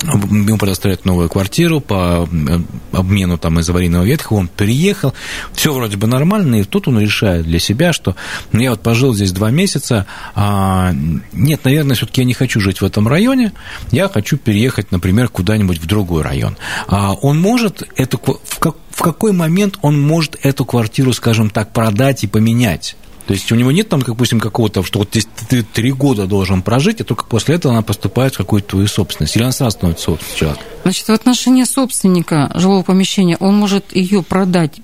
ему 0.04 0.58
предоставляют 0.58 1.06
новую 1.06 1.30
квартиру 1.30 1.80
по 1.80 2.28
э, 2.32 2.60
обмену 2.92 3.38
там 3.38 3.60
из 3.60 3.70
аварийного 3.70 4.04
ветхого, 4.04 4.40
он 4.40 4.48
переехал, 4.48 5.14
все 5.54 5.74
вроде 5.74 5.98
бы 5.98 6.08
нормально, 6.08 6.56
и 6.56 6.64
тут 6.64 6.88
он 6.88 7.00
решает 7.00 7.46
для 7.46 7.60
себя, 7.60 7.94
что 7.94 8.16
ну, 8.52 8.60
я 8.60 8.72
вот 8.72 8.82
пожил 8.82 9.14
здесь 9.14 9.32
два 9.32 9.52
месяца, 9.52 10.06
а, 10.36 10.94
нет, 11.32 11.64
наверное, 11.64 11.96
все-таки 11.96 12.22
я 12.22 12.26
не 12.26 12.34
хочу 12.34 12.60
жить 12.60 12.82
в 12.82 12.86
этом 12.86 13.08
районе, 13.08 13.54
я 13.92 14.10
хочу 14.10 14.38
переехать, 14.38 14.92
например, 14.92 15.30
куда-нибудь 15.30 15.80
в 15.80 15.86
другой 15.86 16.24
район. 16.24 16.58
А 16.88 17.14
он 17.14 17.40
может 17.40 17.84
эту, 17.96 18.18
в, 18.18 18.60
как, 18.60 18.76
в 18.90 19.02
какой 19.02 19.32
момент 19.32 19.78
он 19.82 20.00
может 20.00 20.38
эту 20.44 20.66
квартиру, 20.66 21.14
скажем 21.14 21.50
так, 21.50 21.72
продать 21.72 22.24
и 22.24 22.28
поменять? 22.28 22.96
То 23.26 23.34
есть 23.34 23.52
у 23.52 23.56
него 23.56 23.72
нет 23.72 23.90
там, 23.90 24.02
допустим, 24.02 24.40
какого-то, 24.40 24.84
что 24.84 25.00
вот 25.00 25.10
здесь 25.10 25.28
ты 25.50 25.64
три 25.64 25.92
года 25.92 26.28
должен 26.28 26.62
прожить, 26.62 27.00
и 27.00 27.04
только 27.04 27.26
после 27.26 27.56
этого 27.56 27.74
она 27.74 27.82
поступает 27.82 28.34
в 28.34 28.38
какую-то 28.38 28.70
твою 28.70 28.88
собственность. 28.88 29.36
Или 29.36 29.44
она 29.44 29.52
сразу 29.52 29.78
становится 29.78 30.18
человека? 30.36 30.62
Значит, 30.84 31.08
в 31.08 31.12
отношении 31.12 31.64
собственника 31.64 32.52
жилого 32.56 32.84
помещения 32.84 33.38
он 33.40 33.56
может 33.56 33.96
ее 33.96 34.24
продать 34.24 34.82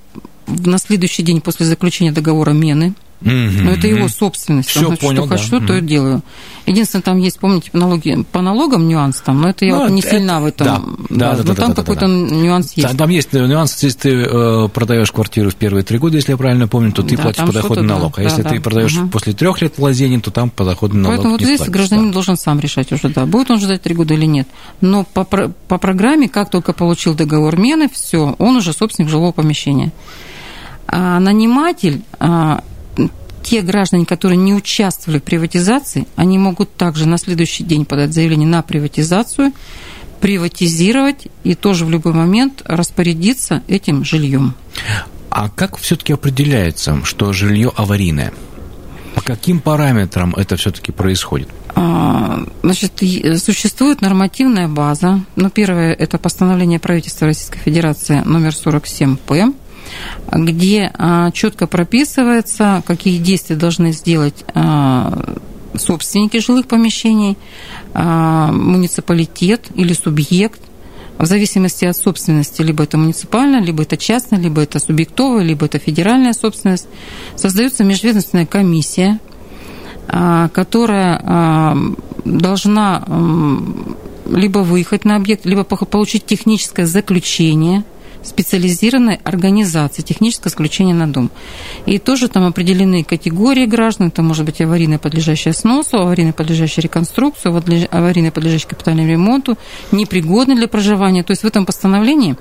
на 0.48 0.78
следующий 0.78 1.24
день 1.24 1.42
после 1.42 1.66
заключения 1.66 2.12
договора 2.12 2.52
мены– 2.52 2.94
Угу. 3.22 3.32
Но 3.32 3.72
это 3.72 3.88
его 3.88 4.08
собственность. 4.08 4.70
Все, 4.70 4.86
значит, 4.86 5.02
понял, 5.02 5.24
что 5.24 5.30
да. 5.30 5.38
хочу, 5.38 5.58
угу. 5.58 5.68
то 5.68 5.76
и 5.76 5.82
делаю. 5.82 6.22
Единственное, 6.66 7.04
там 7.04 7.18
есть, 7.18 7.40
помните, 7.40 7.70
налоги, 7.74 8.24
по 8.32 8.42
налогам 8.42 8.88
нюанс 8.88 9.22
там, 9.26 9.42
но 9.42 9.50
это 9.50 9.66
я 9.66 9.76
ну, 9.76 9.82
вот 9.82 9.92
не 9.92 10.02
это, 10.02 10.12
сильна 10.12 10.40
в 10.40 10.46
этом. 10.46 10.68
Да, 10.68 10.82
да, 11.10 11.32
да, 11.32 11.32
да, 11.32 11.38
но 11.38 11.44
да, 11.44 11.56
там 11.56 11.70
да, 11.70 11.76
какой-то 11.76 12.02
да, 12.02 12.08
да. 12.08 12.36
нюанс 12.36 12.74
есть. 12.74 12.98
Там, 12.98 13.10
есть 13.10 13.34
нюанс, 13.34 13.84
если 13.84 13.98
ты 13.98 14.10
э, 14.10 14.70
продаешь 14.70 15.12
квартиру 15.12 15.50
в 15.50 15.56
первые 15.56 15.84
три 15.84 15.98
года, 15.98 16.16
если 16.16 16.32
я 16.32 16.38
правильно 16.38 16.68
помню, 16.68 16.92
то 16.92 17.04
ты 17.04 17.18
да, 17.18 17.24
платишь 17.24 17.44
подоходный 17.44 17.88
налог. 17.88 18.16
Да, 18.16 18.22
а 18.22 18.24
если 18.24 18.42
да, 18.44 18.50
ты 18.50 18.62
продаешь 18.62 18.96
угу. 18.96 19.10
после 19.10 19.34
трех 19.34 19.62
лет 19.62 19.78
владения, 19.78 20.20
то 20.20 20.32
там 20.32 20.50
подоходный 20.50 21.02
налог 21.02 21.16
Поэтому 21.18 21.34
вот 21.34 21.42
здесь 21.42 21.58
платишь, 21.58 21.74
гражданин 21.74 22.08
да. 22.08 22.14
должен 22.14 22.38
сам 22.38 22.60
решать 22.60 22.92
уже, 22.92 23.10
да, 23.10 23.26
будет 23.26 23.52
он 23.52 23.60
ждать 23.60 23.82
три 23.82 23.96
года 23.96 24.14
или 24.14 24.26
нет. 24.26 24.48
Но 24.80 25.04
по, 25.04 25.26
по 25.26 25.78
программе, 25.78 26.30
как 26.30 26.50
только 26.50 26.74
получил 26.74 27.16
договор 27.16 27.58
мены, 27.58 27.90
все, 27.92 28.36
он 28.38 28.56
уже 28.56 28.72
собственник 28.72 29.10
жилого 29.10 29.32
помещения. 29.32 29.92
А 30.88 31.20
наниматель 31.20 32.02
а, 32.20 32.64
те 33.50 33.64
граждане, 33.64 34.06
которые 34.06 34.38
не 34.38 34.54
участвовали 34.54 35.18
в 35.18 35.24
приватизации, 35.24 36.06
они 36.16 36.38
могут 36.38 36.76
также 36.76 37.08
на 37.08 37.18
следующий 37.18 37.64
день 37.64 37.84
подать 37.84 38.14
заявление 38.14 38.48
на 38.48 38.62
приватизацию, 38.62 39.54
приватизировать 40.22 41.28
и 41.44 41.56
тоже 41.56 41.84
в 41.86 41.90
любой 41.90 42.14
момент 42.14 42.62
распорядиться 42.66 43.64
этим 43.68 44.06
жильем. 44.06 44.54
А 45.32 45.50
как 45.50 45.78
все-таки 45.78 46.14
определяется, 46.14 47.00
что 47.04 47.34
жилье 47.34 47.72
аварийное? 47.76 48.34
По 49.16 49.22
каким 49.22 49.62
параметрам 49.62 50.36
это 50.36 50.56
все-таки 50.56 50.92
происходит? 50.92 51.50
А, 51.74 52.46
значит, 52.62 53.02
существует 53.44 54.02
нормативная 54.02 54.68
база. 54.68 55.22
Ну, 55.36 55.50
первое– 55.50 55.94
это 56.00 56.20
постановление 56.20 56.80
правительства 56.80 57.26
Российской 57.26 57.60
Федерации 57.60 58.22
номер 58.26 58.52
47-П 58.52 59.54
где 60.32 60.92
а, 60.94 61.32
четко 61.32 61.68
прописывается, 61.68 62.84
какие 62.86 63.18
действия 63.18 63.56
должны 63.56 63.92
сделать 63.92 64.46
а, 64.54 65.38
собственники 65.76 66.38
жилых 66.38 66.68
помещений, 66.68 67.38
а, 67.94 68.52
муниципалитет 68.52 69.68
или 69.76 69.94
субъект, 69.94 70.60
в 71.18 71.26
зависимости 71.26 71.84
от 71.84 71.98
собственности, 71.98 72.62
либо 72.62 72.84
это 72.84 72.98
муниципальная, 72.98 73.62
либо 73.62 73.84
это 73.84 73.98
частная, 73.98 74.40
либо 74.40 74.62
это 74.62 74.80
субъектовая, 74.80 75.44
либо 75.44 75.66
это 75.66 75.78
федеральная 75.78 76.32
собственность, 76.32 76.88
создается 77.36 77.84
межведомственная 77.84 78.46
комиссия, 78.46 79.20
которая 80.08 81.76
должна 82.24 83.06
либо 84.30 84.60
выехать 84.60 85.04
на 85.04 85.18
объект, 85.18 85.46
либо 85.46 85.66
получить 85.66 86.26
техническое 86.26 86.86
заключение– 86.86 87.84
специализированной 88.24 89.20
организации, 89.24 90.02
техническое 90.02 90.50
исключение 90.50 90.96
на 90.96 91.08
дом. 91.08 91.32
И 91.86 91.98
тоже 92.00 92.28
там 92.28 92.46
определены 92.46 93.04
категории 93.04 93.66
граждан, 93.66 94.08
это 94.08 94.22
может 94.22 94.46
быть 94.46 94.62
аварийно 94.62 95.00
подлежащая 95.00 95.54
сносу, 95.54 95.98
аварийно 95.98 96.34
подлежащая 96.34 96.84
реконструкцию, 96.84 97.56
аварийно 97.92 98.32
подлежащий 98.32 98.68
капитальному 98.68 99.10
ремонту, 99.10 99.58
непригодный 99.92 100.56
для 100.56 100.68
проживания. 100.68 101.24
То 101.24 101.32
есть 101.32 101.44
в 101.44 101.48
этом 101.48 101.66
постановлении 101.66 102.36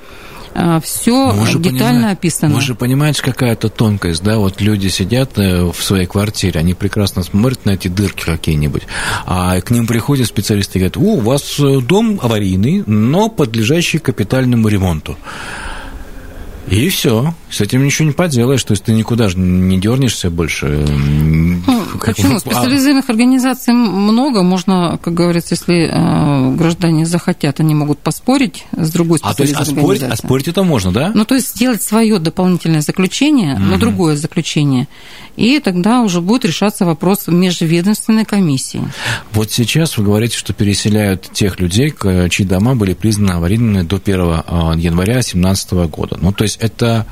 а, 0.54 0.80
все 0.80 1.34
детально 1.58 2.10
описано. 2.10 2.54
Вы 2.54 2.60
же 2.60 2.74
понимаете, 2.74 3.22
какая-то 3.22 3.68
тонкость, 3.68 4.22
да, 4.22 4.38
вот 4.38 4.60
люди 4.60 4.88
сидят 4.88 5.38
э, 5.38 5.64
в 5.64 5.82
своей 5.82 6.06
квартире, 6.06 6.60
они 6.60 6.74
прекрасно 6.74 7.22
смотрят 7.22 7.64
на 7.64 7.70
эти 7.70 7.88
дырки 7.88 8.24
какие-нибудь, 8.24 8.82
а 9.26 9.60
к 9.60 9.70
ним 9.70 9.86
приходят 9.86 10.26
специалисты 10.26 10.78
и 10.78 10.80
говорят, 10.80 10.96
у 10.96 11.20
вас 11.20 11.58
э, 11.58 11.80
дом 11.80 12.18
аварийный, 12.22 12.82
но 12.86 13.28
подлежащий 13.28 13.98
капитальному 13.98 14.68
ремонту. 14.68 15.16
И 16.70 16.88
все. 16.90 17.34
С 17.50 17.60
этим 17.60 17.84
ничего 17.84 18.08
не 18.08 18.12
поделаешь. 18.12 18.62
То 18.62 18.72
есть 18.72 18.84
ты 18.84 18.92
никуда 18.92 19.28
же 19.28 19.38
не 19.38 19.78
дернешься 19.78 20.30
больше. 20.30 20.84
Почему? 22.04 22.38
Специализированных 22.38 23.08
организаций 23.10 23.72
много. 23.74 24.42
Можно, 24.42 24.98
как 25.02 25.14
говорится, 25.14 25.54
если 25.54 25.90
э, 25.90 26.54
граждане 26.56 27.06
захотят, 27.06 27.60
они 27.60 27.74
могут 27.74 27.98
поспорить 27.98 28.64
с 28.76 28.90
другой 28.90 29.18
а, 29.22 29.34
то 29.34 29.42
есть, 29.42 29.54
а 29.54 29.64
спорить, 29.64 30.02
а 30.02 30.16
спорить 30.16 30.48
это 30.48 30.62
можно, 30.62 30.92
да? 30.92 31.12
Ну, 31.14 31.24
то 31.24 31.34
есть 31.34 31.50
сделать 31.50 31.82
свое 31.82 32.18
дополнительное 32.18 32.80
заключение, 32.80 33.54
mm-hmm. 33.54 33.70
но 33.70 33.78
другое 33.78 34.16
заключение. 34.16 34.88
И 35.36 35.60
тогда 35.60 36.02
уже 36.02 36.20
будет 36.20 36.44
решаться 36.44 36.84
вопрос 36.84 37.28
межведомственной 37.28 38.24
комиссии. 38.24 38.82
Вот 39.32 39.52
сейчас 39.52 39.96
вы 39.96 40.04
говорите, 40.04 40.36
что 40.36 40.52
переселяют 40.52 41.30
тех 41.32 41.60
людей, 41.60 41.94
чьи 42.30 42.44
дома 42.44 42.74
были 42.74 42.94
признаны 42.94 43.32
аварийными 43.32 43.82
до 43.82 43.96
1 43.96 44.20
а, 44.20 44.74
января 44.76 45.14
2017 45.14 45.72
года. 45.90 46.18
Ну, 46.20 46.32
то 46.32 46.44
есть 46.44 46.58
это 46.60 47.06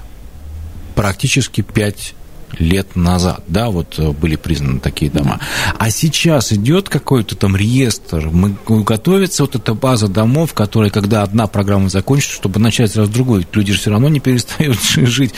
практически 0.94 1.60
5 1.60 2.14
лет 2.58 2.96
назад, 2.96 3.42
да, 3.46 3.70
вот 3.70 3.98
э, 3.98 4.10
были 4.12 4.36
признаны 4.36 4.80
такие 4.80 5.10
дома. 5.10 5.40
А 5.78 5.90
сейчас 5.90 6.52
идет 6.52 6.88
какой-то 6.88 7.36
там 7.36 7.56
реестр, 7.56 8.28
мы, 8.32 8.56
готовится 8.66 9.42
вот 9.42 9.56
эта 9.56 9.74
база 9.74 10.08
домов, 10.08 10.54
которая, 10.54 10.90
когда 10.90 11.22
одна 11.22 11.46
программа 11.46 11.88
закончится, 11.88 12.36
чтобы 12.36 12.60
начать 12.60 12.92
сразу 12.92 13.10
другую. 13.10 13.44
Люди 13.52 13.72
же 13.72 13.78
все 13.78 13.90
равно 13.90 14.08
не 14.08 14.20
перестают 14.20 14.80
жить. 14.82 15.34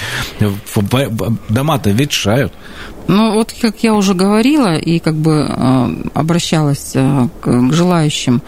Дома-то 1.49 1.91
ветшают. 1.91 2.53
Ну, 3.09 3.33
вот 3.35 3.55
как 3.61 3.83
я 3.83 3.95
уже 3.95 4.15
говорила 4.15 4.77
и 4.77 4.99
как 4.99 5.15
бы 5.15 5.47
э, 5.49 5.95
обращалась 6.15 6.93
э, 6.95 7.29
к 7.41 7.73
желающим, 7.73 8.43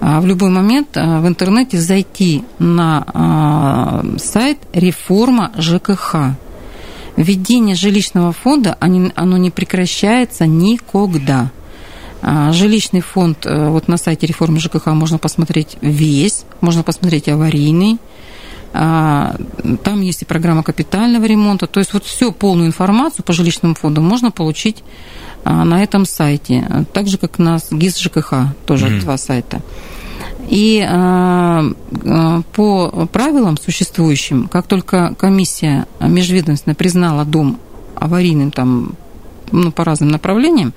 в 0.00 0.24
любой 0.24 0.48
момент 0.48 0.96
в 0.96 1.28
интернете 1.28 1.78
зайти 1.78 2.42
на 2.58 4.02
сайт 4.16 4.56
реформа 4.72 5.52
ЖКХ 5.58 6.36
введение 7.20 7.76
жилищного 7.76 8.32
фонда, 8.32 8.76
оно 8.80 9.36
не 9.36 9.50
прекращается 9.50 10.46
никогда. 10.46 11.50
А, 12.22 12.52
жилищный 12.52 13.00
фонд, 13.00 13.46
э, 13.46 13.68
вот 13.68 13.88
на 13.88 13.96
сайте 13.96 14.26
реформы 14.26 14.60
ЖКХ 14.60 14.88
можно 14.88 15.16
посмотреть 15.18 15.78
весь, 15.80 16.44
можно 16.60 16.82
посмотреть 16.82 17.28
аварийный, 17.28 17.98
а, 18.72 19.36
там 19.82 20.00
есть 20.02 20.22
и 20.22 20.24
программа 20.26 20.62
капитального 20.62 21.24
ремонта. 21.24 21.66
То 21.66 21.80
есть 21.80 21.92
вот 21.94 22.04
всю 22.04 22.32
полную 22.32 22.68
информацию 22.68 23.24
по 23.24 23.32
жилищному 23.32 23.74
фонду 23.74 24.00
можно 24.02 24.30
получить 24.30 24.84
а, 25.44 25.64
на 25.64 25.82
этом 25.82 26.04
сайте. 26.04 26.86
Так 26.92 27.08
же, 27.08 27.16
как 27.16 27.38
на 27.38 27.58
ГИС 27.70 27.98
ЖКХ, 27.98 28.34
тоже 28.66 28.88
mm-hmm. 28.88 29.00
два 29.00 29.16
сайта. 29.16 29.62
И 30.50 30.84
по 32.54 33.08
правилам 33.12 33.56
существующим, 33.56 34.48
как 34.48 34.66
только 34.66 35.14
комиссия 35.16 35.86
межведомственная 36.00 36.74
признала 36.74 37.24
дом 37.24 37.58
аварийным 37.94 38.50
там, 38.50 38.94
ну, 39.52 39.70
по 39.70 39.84
разным 39.84 40.08
направлениям, 40.10 40.74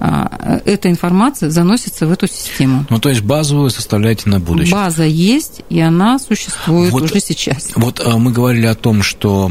а, 0.00 0.60
эта 0.64 0.90
информация 0.90 1.50
заносится 1.50 2.06
в 2.06 2.12
эту 2.12 2.26
систему. 2.26 2.84
Ну, 2.90 2.98
то 2.98 3.08
есть 3.08 3.22
базовую 3.22 3.70
составляете 3.70 4.28
на 4.28 4.40
будущее. 4.40 4.74
База 4.74 5.04
есть, 5.04 5.62
и 5.70 5.78
она 5.78 6.18
существует 6.18 6.90
вот, 6.90 7.04
уже 7.04 7.20
сейчас. 7.20 7.70
Вот 7.76 8.04
мы 8.16 8.32
говорили 8.32 8.66
о 8.66 8.74
том, 8.74 9.02
что 9.02 9.48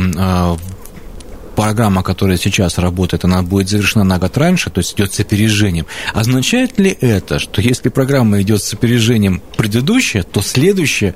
программа, 1.56 2.04
которая 2.04 2.38
сейчас 2.38 2.78
работает, 2.78 3.26
она 3.26 3.42
будет 3.42 3.70
завершена 3.70 4.04
на 4.04 4.20
год 4.20 4.38
раньше, 4.38 4.70
то 4.70 4.80
есть 4.80 4.94
идет 4.96 5.14
с 5.14 5.20
опережением. 5.20 5.86
Означает 6.14 6.80
ли 6.80 6.98
это, 7.00 7.40
что 7.40 7.62
если 7.62 7.90
программа 7.90 8.42
идет 8.42 8.62
с 8.64 8.74
опережением 8.74 9.42
предыдущая, 9.58 10.24
то 10.24 10.42
следующая 10.42 11.16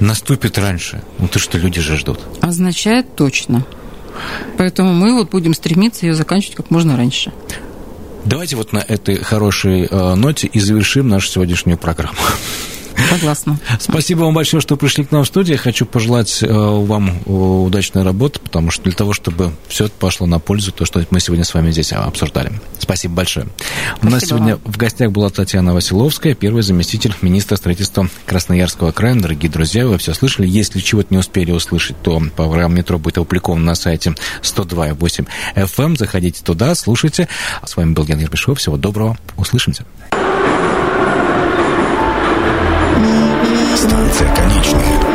наступит 0.00 0.58
раньше? 0.58 1.02
Ну, 1.18 1.28
то, 1.28 1.38
что 1.38 1.58
люди 1.58 1.80
же 1.80 1.96
ждут. 1.96 2.20
Означает 2.40 3.14
точно. 3.16 3.64
Поэтому 4.56 4.92
мы 4.92 5.14
вот 5.14 5.30
будем 5.30 5.54
стремиться 5.54 6.06
ее 6.06 6.14
заканчивать 6.14 6.56
как 6.56 6.70
можно 6.70 6.96
раньше. 6.96 7.32
Давайте 8.24 8.56
вот 8.56 8.72
на 8.72 8.78
этой 8.78 9.16
хорошей 9.22 9.86
э, 9.86 10.14
ноте 10.14 10.48
и 10.48 10.60
завершим 10.60 11.08
нашу 11.08 11.28
сегодняшнюю 11.28 11.78
программу. 11.78 12.18
Согласна. 13.10 13.58
Спасибо 13.80 14.20
вам 14.20 14.34
большое, 14.34 14.60
что 14.60 14.76
пришли 14.76 15.04
к 15.04 15.10
нам 15.12 15.24
в 15.24 15.26
студию. 15.26 15.58
Хочу 15.58 15.86
пожелать 15.86 16.42
э, 16.42 16.46
вам 16.48 17.10
э, 17.24 17.30
удачной 17.30 18.02
работы, 18.02 18.40
потому 18.40 18.70
что 18.70 18.84
для 18.84 18.92
того, 18.92 19.12
чтобы 19.12 19.52
все 19.68 19.86
это 19.86 19.94
пошло 19.98 20.26
на 20.26 20.38
пользу, 20.38 20.72
то, 20.72 20.84
что 20.84 21.04
мы 21.10 21.20
сегодня 21.20 21.44
с 21.44 21.54
вами 21.54 21.70
здесь 21.70 21.92
обсуждали. 21.92 22.52
Спасибо 22.78 23.14
большое. 23.14 23.46
Спасибо 23.56 24.06
У 24.06 24.10
нас 24.10 24.24
сегодня 24.24 24.56
вам. 24.56 24.72
в 24.72 24.76
гостях 24.76 25.12
была 25.12 25.30
Татьяна 25.30 25.74
Василовская, 25.74 26.34
первый 26.34 26.62
заместитель 26.62 27.14
министра 27.22 27.56
строительства 27.56 28.08
Красноярского 28.26 28.92
края. 28.92 29.14
Дорогие 29.14 29.50
друзья, 29.50 29.86
вы 29.86 29.98
все 29.98 30.14
слышали. 30.14 30.46
Если 30.46 30.80
чего-то 30.80 31.08
не 31.10 31.18
успели 31.18 31.50
услышать, 31.50 32.00
то 32.02 32.20
программа 32.36 32.76
«Метро» 32.76 32.98
будет 32.98 33.18
опубликована 33.18 33.64
на 33.64 33.74
сайте 33.74 34.14
102.8 34.42 35.26
FM. 35.54 35.84
Эм. 35.84 35.96
Заходите 35.96 36.42
туда, 36.42 36.74
слушайте. 36.74 37.28
С 37.64 37.76
вами 37.76 37.92
был 37.92 38.04
Ян 38.04 38.18
Ербишев. 38.18 38.58
Всего 38.58 38.76
доброго. 38.76 39.16
Услышимся. 39.36 39.84
конечные. 44.24 45.07